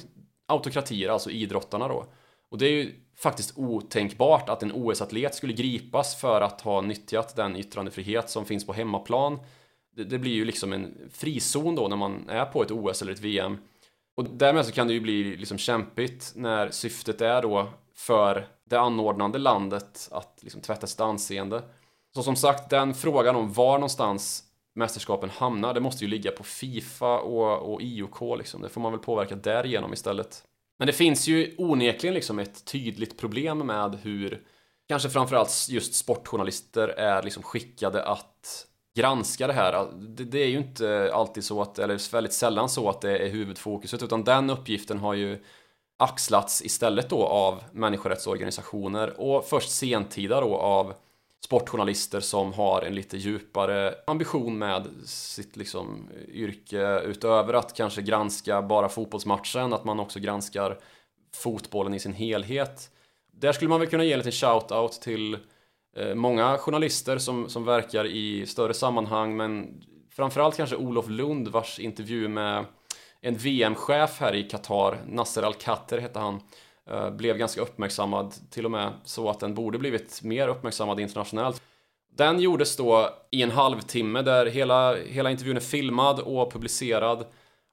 [0.48, 2.06] autokratier, alltså idrottarna då.
[2.50, 7.36] Och det är ju faktiskt otänkbart att en OS-atlet skulle gripas för att ha nyttjat
[7.36, 9.40] den yttrandefrihet som finns på hemmaplan.
[9.96, 13.14] Det, det, blir ju liksom en frizon då när man är på ett OS eller
[13.14, 13.58] ett VM.
[14.16, 18.80] Och därmed så kan det ju bli liksom kämpigt när syftet är då för det
[18.80, 21.62] anordnande landet att liksom tvätta sitt anseende.
[22.16, 24.44] Så som sagt, den frågan om var någonstans
[24.76, 28.62] mästerskapen hamnar, det måste ju ligga på Fifa och, och IOK liksom.
[28.62, 30.44] Det får man väl påverka därigenom istället.
[30.78, 34.42] Men det finns ju onekligen liksom ett tydligt problem med hur
[34.88, 39.92] kanske framförallt just sportjournalister är liksom skickade att granska det här.
[39.96, 43.30] Det, det, är ju inte alltid så att, eller väldigt sällan så att det är
[43.30, 45.44] huvudfokuset, utan den uppgiften har ju
[45.98, 50.94] axlats istället då av människorättsorganisationer och först sentida då av
[51.46, 58.62] sportjournalister som har en lite djupare ambition med sitt liksom yrke utöver att kanske granska
[58.62, 60.80] bara fotbollsmatchen, att man också granskar
[61.36, 62.90] fotbollen i sin helhet.
[63.32, 65.38] Där skulle man väl kunna ge en liten shout-out till
[65.96, 71.80] eh, många journalister som, som verkar i större sammanhang, men framförallt kanske Olof Lund vars
[71.80, 72.66] intervju med
[73.22, 76.42] en VM-chef här i Qatar, Nasser Al-Khatter hette han, eh,
[76.90, 81.62] Eh, blev ganska uppmärksammad, till och med så att den borde blivit mer uppmärksammad internationellt.
[82.18, 87.26] Den gjordes då i en halvtimme där hela, hela intervjun är filmad och publicerad.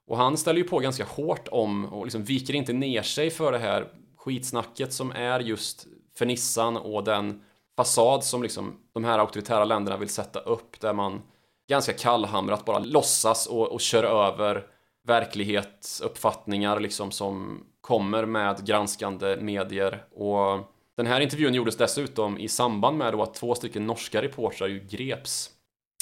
[0.07, 3.51] Och han ställer ju på ganska hårt om och liksom viker inte ner sig för
[3.51, 3.87] det här
[4.17, 5.87] skitsnacket som är just
[6.19, 7.41] fernissan och den
[7.75, 11.21] fasad som liksom de här auktoritära länderna vill sätta upp där man
[11.69, 14.67] ganska kallhamrat bara låtsas och, och kör över
[15.07, 22.97] verklighetsuppfattningar liksom som kommer med granskande medier och den här intervjun gjordes dessutom i samband
[22.97, 25.49] med då att två stycken norska reportrar ju greps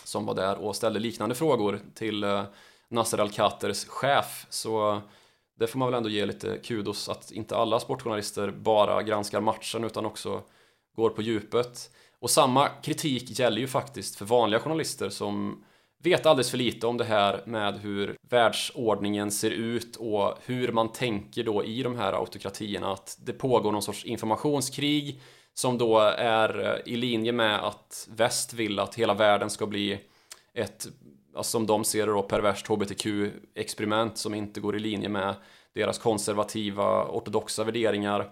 [0.03, 2.43] som var där och ställde liknande frågor till eh,
[2.89, 5.01] Nasser Al-Khatters chef så
[5.59, 9.83] det får man väl ändå ge lite kudos att inte alla sportjournalister bara granskar matchen
[9.83, 10.41] utan också
[10.95, 11.91] går på djupet.
[12.19, 15.63] Och samma kritik gäller ju faktiskt för vanliga journalister som
[16.03, 20.91] vet alldeles för lite om det här med hur världsordningen ser ut och hur man
[20.91, 25.21] tänker då i de här autokratierna att det pågår någon sorts informationskrig
[25.53, 29.99] som då är eh, i linje med att väst vill att hela världen ska bli
[30.53, 30.87] ett,
[31.35, 35.35] alltså som de ser det då, perverst hbtq-experiment som inte går i linje med
[35.73, 38.29] deras konservativa ortodoxa värderingar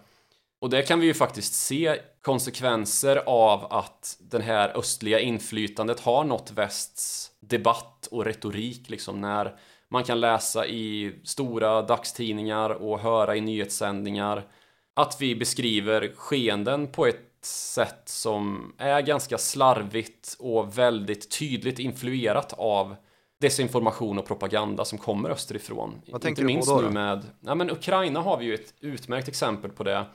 [0.61, 6.23] och det kan vi ju faktiskt se konsekvenser av att det här östliga inflytandet har
[6.23, 9.55] nått västs debatt och retorik liksom när
[9.91, 14.47] man kan läsa i stora dagstidningar och höra i nyhetssändningar
[14.95, 22.53] att vi beskriver skeenden på ett sätt som är ganska slarvigt och väldigt tydligt influerat
[22.57, 22.95] av
[23.41, 26.01] desinformation och propaganda som kommer österifrån.
[26.07, 26.87] Vad tänker Inte minst du på då?
[26.87, 30.05] nu med, ja men Ukraina har vi ju ett utmärkt exempel på det.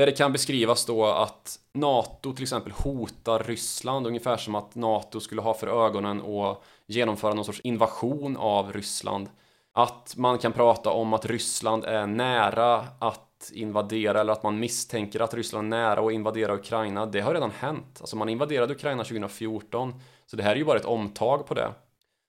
[0.00, 5.20] Där det kan beskrivas då att NATO till exempel hotar Ryssland ungefär som att NATO
[5.20, 9.28] skulle ha för ögonen att genomföra någon sorts invasion av Ryssland.
[9.72, 15.20] Att man kan prata om att Ryssland är nära att invadera eller att man misstänker
[15.20, 17.06] att Ryssland är nära att invadera Ukraina.
[17.06, 17.98] Det har redan hänt.
[18.00, 19.94] Alltså man invaderade Ukraina 2014.
[20.26, 21.72] Så det här är ju bara ett omtag på det.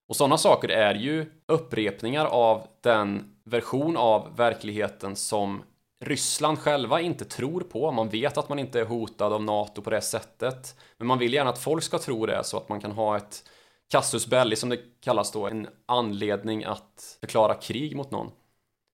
[0.09, 5.63] Och sådana saker är ju upprepningar av den version av verkligheten som
[6.01, 7.91] Ryssland själva inte tror på.
[7.91, 10.75] Man vet att man inte är hotad av NATO på det sättet.
[10.97, 13.43] Men man vill gärna att folk ska tro det så att man kan ha ett
[13.91, 18.31] Casus belli som det kallas då, en anledning att förklara krig mot någon.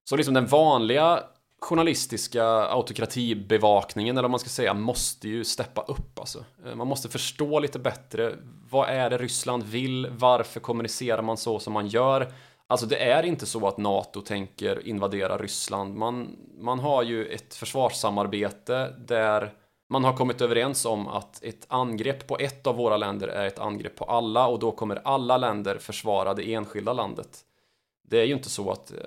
[0.10, 1.24] Så liksom den vanliga
[1.60, 6.46] journalistiska autokratibevakningen, eller vad man ska säga, måste ju steppa upp alltså.
[6.66, 8.36] Eh, man måste förstå lite bättre.
[8.70, 10.08] Vad är det Ryssland vill?
[10.12, 12.34] Varför kommunicerar man så som man gör?
[12.70, 15.96] Alltså det är inte så att NATO tänker invadera Ryssland.
[15.96, 19.54] Man, man har ju ett försvarssamarbete där
[19.90, 23.60] man har kommit överens om att ett angrepp på ett av våra länder är ett
[23.60, 27.40] angrepp på alla och då kommer alla länder försvara det enskilda landet.
[28.04, 28.98] Det är ju inte så att eh,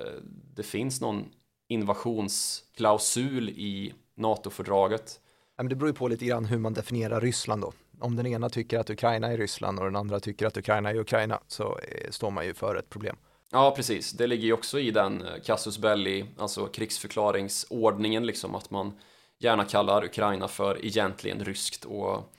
[0.55, 1.25] det finns någon
[1.69, 5.21] invasionsklausul i NATO-fördraget.
[5.57, 7.73] Det beror ju på lite grann hur man definierar Ryssland då.
[8.01, 10.97] Om den ena tycker att Ukraina är Ryssland och den andra tycker att Ukraina är
[10.97, 13.17] Ukraina så eh, står man ju för ett problem.
[13.53, 14.13] Ja, precis.
[14.13, 18.93] Det ligger ju också i den eh, Casus Belli, alltså krigsförklaringsordningen, liksom att man
[19.39, 22.35] gärna kallar Ukraina för egentligen ryskt och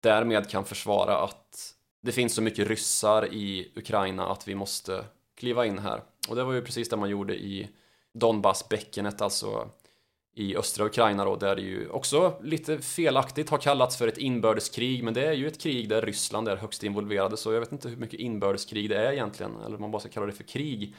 [0.00, 5.04] därmed kan försvara att det finns så mycket ryssar i Ukraina att vi måste
[5.36, 6.02] kliva in här.
[6.28, 7.68] Och det var ju precis det man gjorde i
[8.14, 9.70] Donbassbäckenet, alltså
[10.38, 15.04] i östra Ukraina då, där det ju också lite felaktigt har kallats för ett inbördeskrig,
[15.04, 17.88] men det är ju ett krig där Ryssland är högst involverade, så jag vet inte
[17.88, 20.94] hur mycket inbördeskrig det är egentligen, eller om man bara ska kalla det för krig.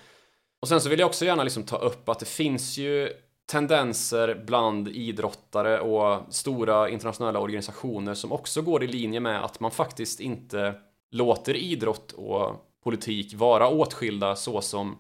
[0.61, 3.09] Och sen så vill jag också gärna liksom ta upp att det finns ju
[3.49, 9.71] tendenser bland idrottare och stora internationella organisationer som också går i linje med att man
[9.71, 10.73] faktiskt inte
[11.11, 14.97] låter idrott och politik vara åtskilda så som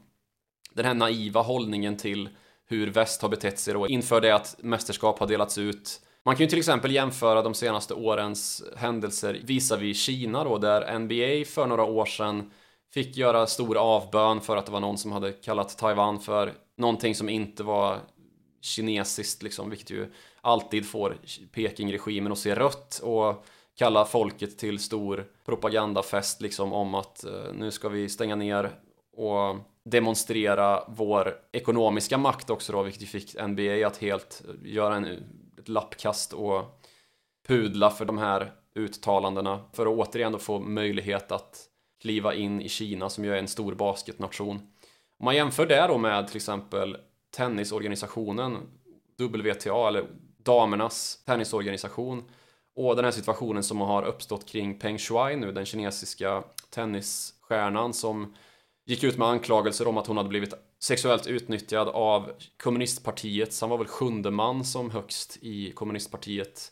[0.73, 2.29] den här naiva hållningen till
[2.69, 6.01] hur väst har betett sig då inför det att mästerskap har delats ut.
[6.25, 11.45] Man kan ju till exempel jämföra de senaste årens händelser visavi Kina då, där NBA
[11.45, 12.51] för några år sedan
[12.93, 17.15] fick göra stor avbön för att det var någon som hade kallat Taiwan för någonting
[17.15, 17.97] som inte var
[18.61, 21.17] kinesiskt liksom, vilket ju alltid får
[21.53, 23.45] Pekingregimen att se rött och
[23.77, 28.71] kalla folket till stor propagandafest liksom om att eh, nu ska vi stänga ner
[29.17, 29.55] och
[29.89, 35.05] demonstrera vår ekonomiska makt också då, vilket fick NBA att helt eh, göra en,
[35.57, 36.81] ett lappkast och
[37.47, 41.65] pudla för de här uttalandena för att återigen då få möjlighet att
[42.01, 44.55] kliva in i Kina som ju är en stor basketnation.
[45.19, 46.97] Om man jämför det då med till exempel
[47.35, 48.57] tennisorganisationen
[49.17, 50.05] WTA eller
[50.37, 52.23] damernas tennisorganisation
[52.75, 58.35] och den här situationen som har uppstått kring Peng Shuai nu, den kinesiska tennisstjärnan som
[58.89, 62.31] gick ut med anklagelser om att hon hade blivit sexuellt utnyttjad av
[62.63, 63.53] kommunistpartiet.
[63.53, 66.71] Så han var väl sjunde man som högst i kommunistpartiet.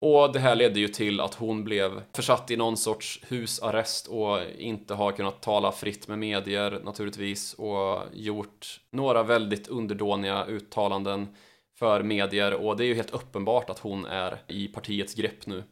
[0.00, 4.38] Och det här ledde ju till att hon blev försatt i någon sorts husarrest och
[4.58, 11.26] inte har kunnat tala fritt med medier naturligtvis och gjort några väldigt underdåniga uttalanden
[11.78, 15.64] för medier och det är ju helt uppenbart att hon är i partiets grepp nu.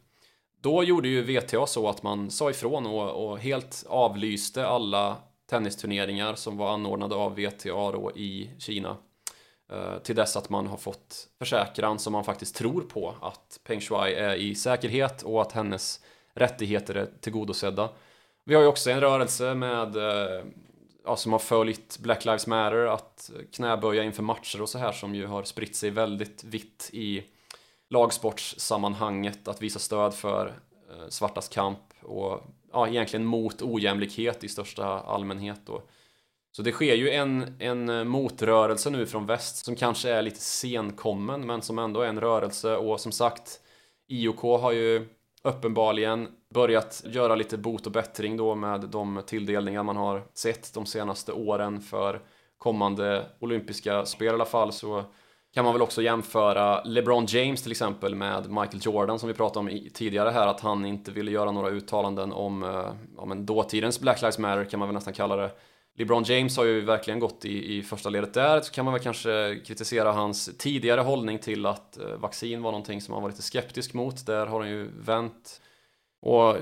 [0.61, 5.17] Då gjorde ju VTA så att man sa ifrån och, och helt avlyste alla
[5.47, 8.97] tennisturneringar som var anordnade av VTA då i Kina.
[9.71, 13.81] Eh, till dess att man har fått försäkran som man faktiskt tror på att Peng
[13.81, 16.01] Shuai är i säkerhet och att hennes
[16.33, 17.89] rättigheter är tillgodosedda.
[18.43, 20.45] Vi har ju också en rörelse med eh,
[21.05, 25.15] ja, som har följt Black Lives Matter att knäböja inför matcher och så här som
[25.15, 27.23] ju har spritt sig väldigt vitt i
[27.89, 30.47] lagsportssammanhanget att visa stöd för
[30.89, 32.43] eh, svartas kamp och
[32.77, 35.81] ja, egentligen mot ojämlikhet i största allmänhet då.
[36.51, 40.39] Så det sker ju en, en eh, motrörelse nu från väst som kanske är lite
[40.39, 43.59] senkommen men som ändå är en rörelse och som sagt
[44.07, 45.07] IOK har ju
[45.43, 50.85] uppenbarligen börjat göra lite bot och bättring då med de tilldelningar man har sett de
[50.85, 52.21] senaste åren för
[52.57, 55.03] kommande olympiska spel i alla fall så
[55.57, 59.59] kan man väl också jämföra LeBron James till exempel med Michael Jordan som vi pratade
[59.59, 63.99] om tidigare här att han inte ville göra några uttalanden om, eh, om en dåtidens
[63.99, 65.51] Black Lives Matter kan man väl nästan kalla det.
[65.95, 69.03] LeBron James har ju verkligen gått i, i första ledet där, så kan man väl
[69.03, 73.41] kanske kritisera hans tidigare hållning till att eh, vaccin var någonting som han var lite
[73.41, 74.25] skeptisk mot.
[74.25, 75.61] Där har han ju vänt
[76.21, 76.57] och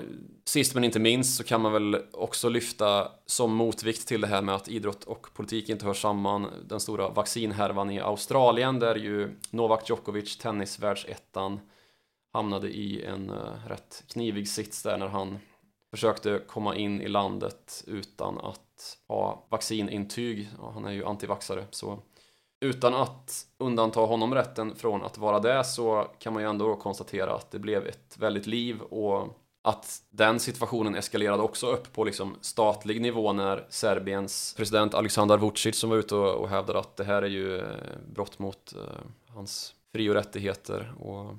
[0.46, 4.42] sist men inte minst så kan man väl också lyfta som motvikt till det här
[4.42, 9.36] med att idrott och politik inte hör samman den stora vaccinhärvan i Australien där ju
[9.50, 11.60] Novak Djokovic, tennisvärldsettan,
[12.34, 15.38] hamnade i en eh, rätt knivig sits där när han
[15.92, 20.50] försökte komma in i landet utan att ha vaccinintyg.
[20.58, 22.00] Ja, han är ju antivaxare så
[22.62, 27.36] utan att undanta honom rätten från att vara det så kan man ju ändå konstatera
[27.36, 32.36] att det blev ett väldigt liv och att den situationen eskalerade också upp på liksom
[32.42, 37.04] statlig nivå när Serbiens president Aleksandar Vucic som var ute och, och hävdade att det
[37.04, 37.66] här är ju eh,
[38.14, 38.82] brott mot eh,
[39.28, 40.94] hans fri och rättigheter.
[41.00, 41.36] Och,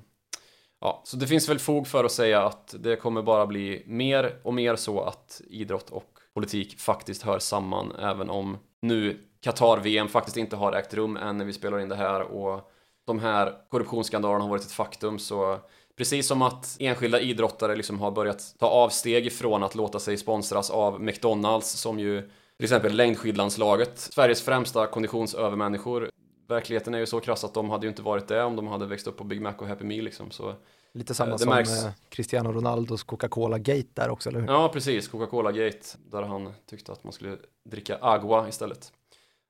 [0.81, 4.39] ja, så det finns väl fog för att säga att det kommer bara bli mer
[4.43, 10.37] och mer så att idrott och politik faktiskt hör samman även om nu Qatar-VM faktiskt
[10.37, 12.71] inte har ägt rum än när vi spelar in det här och
[13.05, 15.59] de här korruptionsskandalerna har varit ett faktum så
[15.97, 20.69] Precis som att enskilda idrottare liksom har börjat ta avsteg ifrån att låta sig sponsras
[20.69, 22.21] av McDonalds som ju
[22.57, 26.09] till exempel längdskidlandslaget, Sveriges främsta konditionsövermänniskor.
[26.47, 28.85] Verkligheten är ju så krass att de hade ju inte varit det om de hade
[28.85, 30.31] växt upp på Big Mac och Happy Meal liksom.
[30.31, 30.55] Så,
[30.93, 31.83] Lite samma eh, som märks...
[31.83, 34.47] Eh, Cristiano Ronaldos Coca-Cola-gate där också, eller hur?
[34.47, 35.07] Ja, precis.
[35.07, 37.37] Coca-Cola-gate, där han tyckte att man skulle
[37.69, 38.91] dricka agua istället.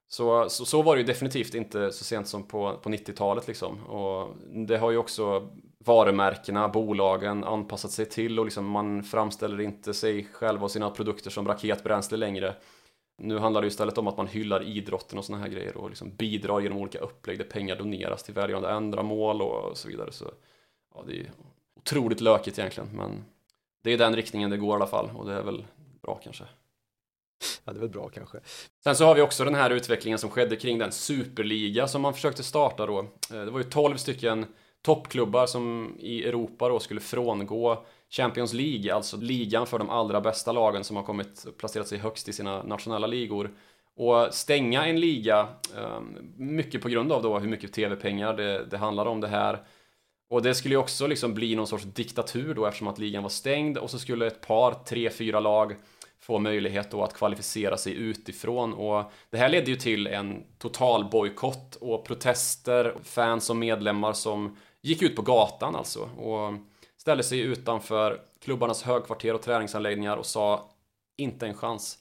[0.10, 3.86] Så, så, så, var det ju definitivt inte så sent som på, på 90-talet liksom.
[3.86, 4.36] Och
[4.68, 5.50] det har ju också
[5.88, 11.30] varumärkena, bolagen anpassat sig till och liksom man framställer inte sig själv och sina produkter
[11.30, 12.56] som raketbränsle längre.
[13.22, 16.16] Nu handlar det istället om att man hyllar idrotten och såna här grejer och liksom
[16.16, 20.12] bidrar genom olika upplägg där pengar doneras till välgörande ändamål och så vidare.
[20.12, 20.32] Så
[20.96, 21.32] ja, det är
[21.80, 23.26] otroligt lökigt egentligen, men
[23.84, 25.66] det är den riktningen det går i alla fall och det är väl
[26.02, 26.44] bra kanske.
[27.64, 28.40] Ja, det är väl bra kanske.
[28.84, 32.14] Sen så har vi också den här utvecklingen som skedde kring den superliga som man
[32.14, 33.00] försökte starta då.
[33.00, 34.46] Eh, det var ju 12 stycken
[34.82, 40.52] toppklubbar som i Europa då skulle frångå Champions League, alltså ligan för de allra bästa
[40.52, 43.52] lagen som har kommit placerat sig högst i sina nationella ligor
[43.98, 45.48] och stänga en liga,
[45.78, 49.64] ehm, mycket på grund av då hur mycket tv-pengar det, det handlar om det här.
[50.30, 53.30] Och det skulle ju också liksom bli någon sorts diktatur då eftersom att ligan var
[53.30, 55.76] stängd och så skulle ett par, tre, fyra lag
[56.20, 61.10] få möjlighet då att kvalificera sig utifrån och det här ledde ju till en total
[61.10, 64.58] bojkott och protester, fans och medlemmar som
[64.88, 66.54] gick ut på gatan alltså och
[66.98, 70.70] ställde sig utanför klubbarnas högkvarter och träningsanläggningar och sa
[71.18, 71.98] inte en chans.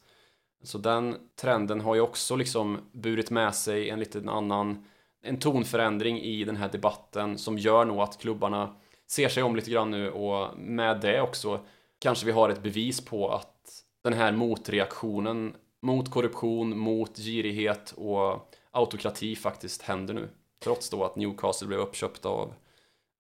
[0.63, 4.85] Så den trenden har ju också liksom burit med sig en liten annan
[5.23, 8.77] en tonförändring i den här debatten som gör nog att klubbarna
[9.07, 11.61] ser sig om lite grann nu och med det också
[11.99, 18.55] kanske vi har ett bevis på att den här motreaktionen mot korruption, mot girighet och
[18.71, 20.29] autokrati faktiskt händer nu.
[20.63, 22.55] Trots då att Newcastle blev uppköpta av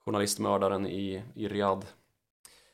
[0.06, 1.86] journalistmördaren i, i Riyadh.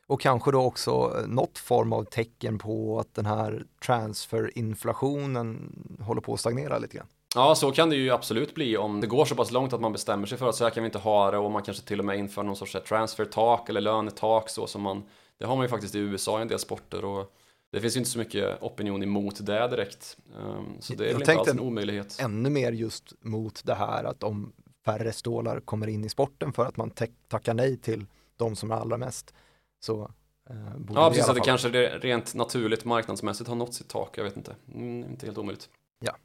[0.07, 6.35] och kanske då också något form av tecken på att den här transferinflationen håller på
[6.35, 7.07] att stagnera lite grann.
[7.35, 9.93] Ja, så kan det ju absolut bli om det går så pass långt att man
[9.93, 11.99] bestämmer sig för att så här kan vi inte ha det och man kanske till
[11.99, 15.03] och med inför någon sorts transfertak eller lönetak så som man
[15.39, 17.33] det har man ju faktiskt i USA i en del sporter och
[17.73, 20.17] det finns ju inte så mycket opinion emot det direkt.
[20.39, 22.17] Ehm, så det är väl inte alls en omöjlighet.
[22.21, 24.53] Ännu mer just mot det här att om
[24.85, 26.91] färre stålar kommer in i sporten för att man
[27.29, 28.07] tackar nej till
[28.37, 29.35] de som är allra mest
[29.81, 30.11] så
[30.51, 30.57] eh,
[30.95, 34.37] Ja, precis, att det kanske det rent naturligt marknadsmässigt har nått sitt tak, jag vet
[34.37, 34.57] inte.
[34.75, 35.69] Mm, inte helt omöjligt.
[36.01, 36.17] Ja.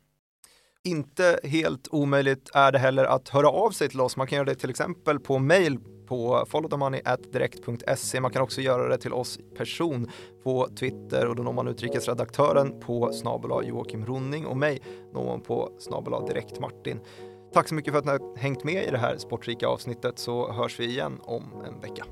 [0.83, 4.17] Inte helt omöjligt är det heller att höra av sig till oss.
[4.17, 8.19] Man kan göra det till exempel på mail på followthemoney.direkt.se.
[8.21, 10.11] Man kan också göra det till oss person
[10.43, 14.81] på Twitter och då når man utrikesredaktören på snabel Joakim Ronning och mig
[15.13, 16.99] når man på snabel direkt Martin.
[17.53, 20.51] Tack så mycket för att ni har hängt med i det här sportrika avsnittet så
[20.51, 22.05] hörs vi igen om en vecka.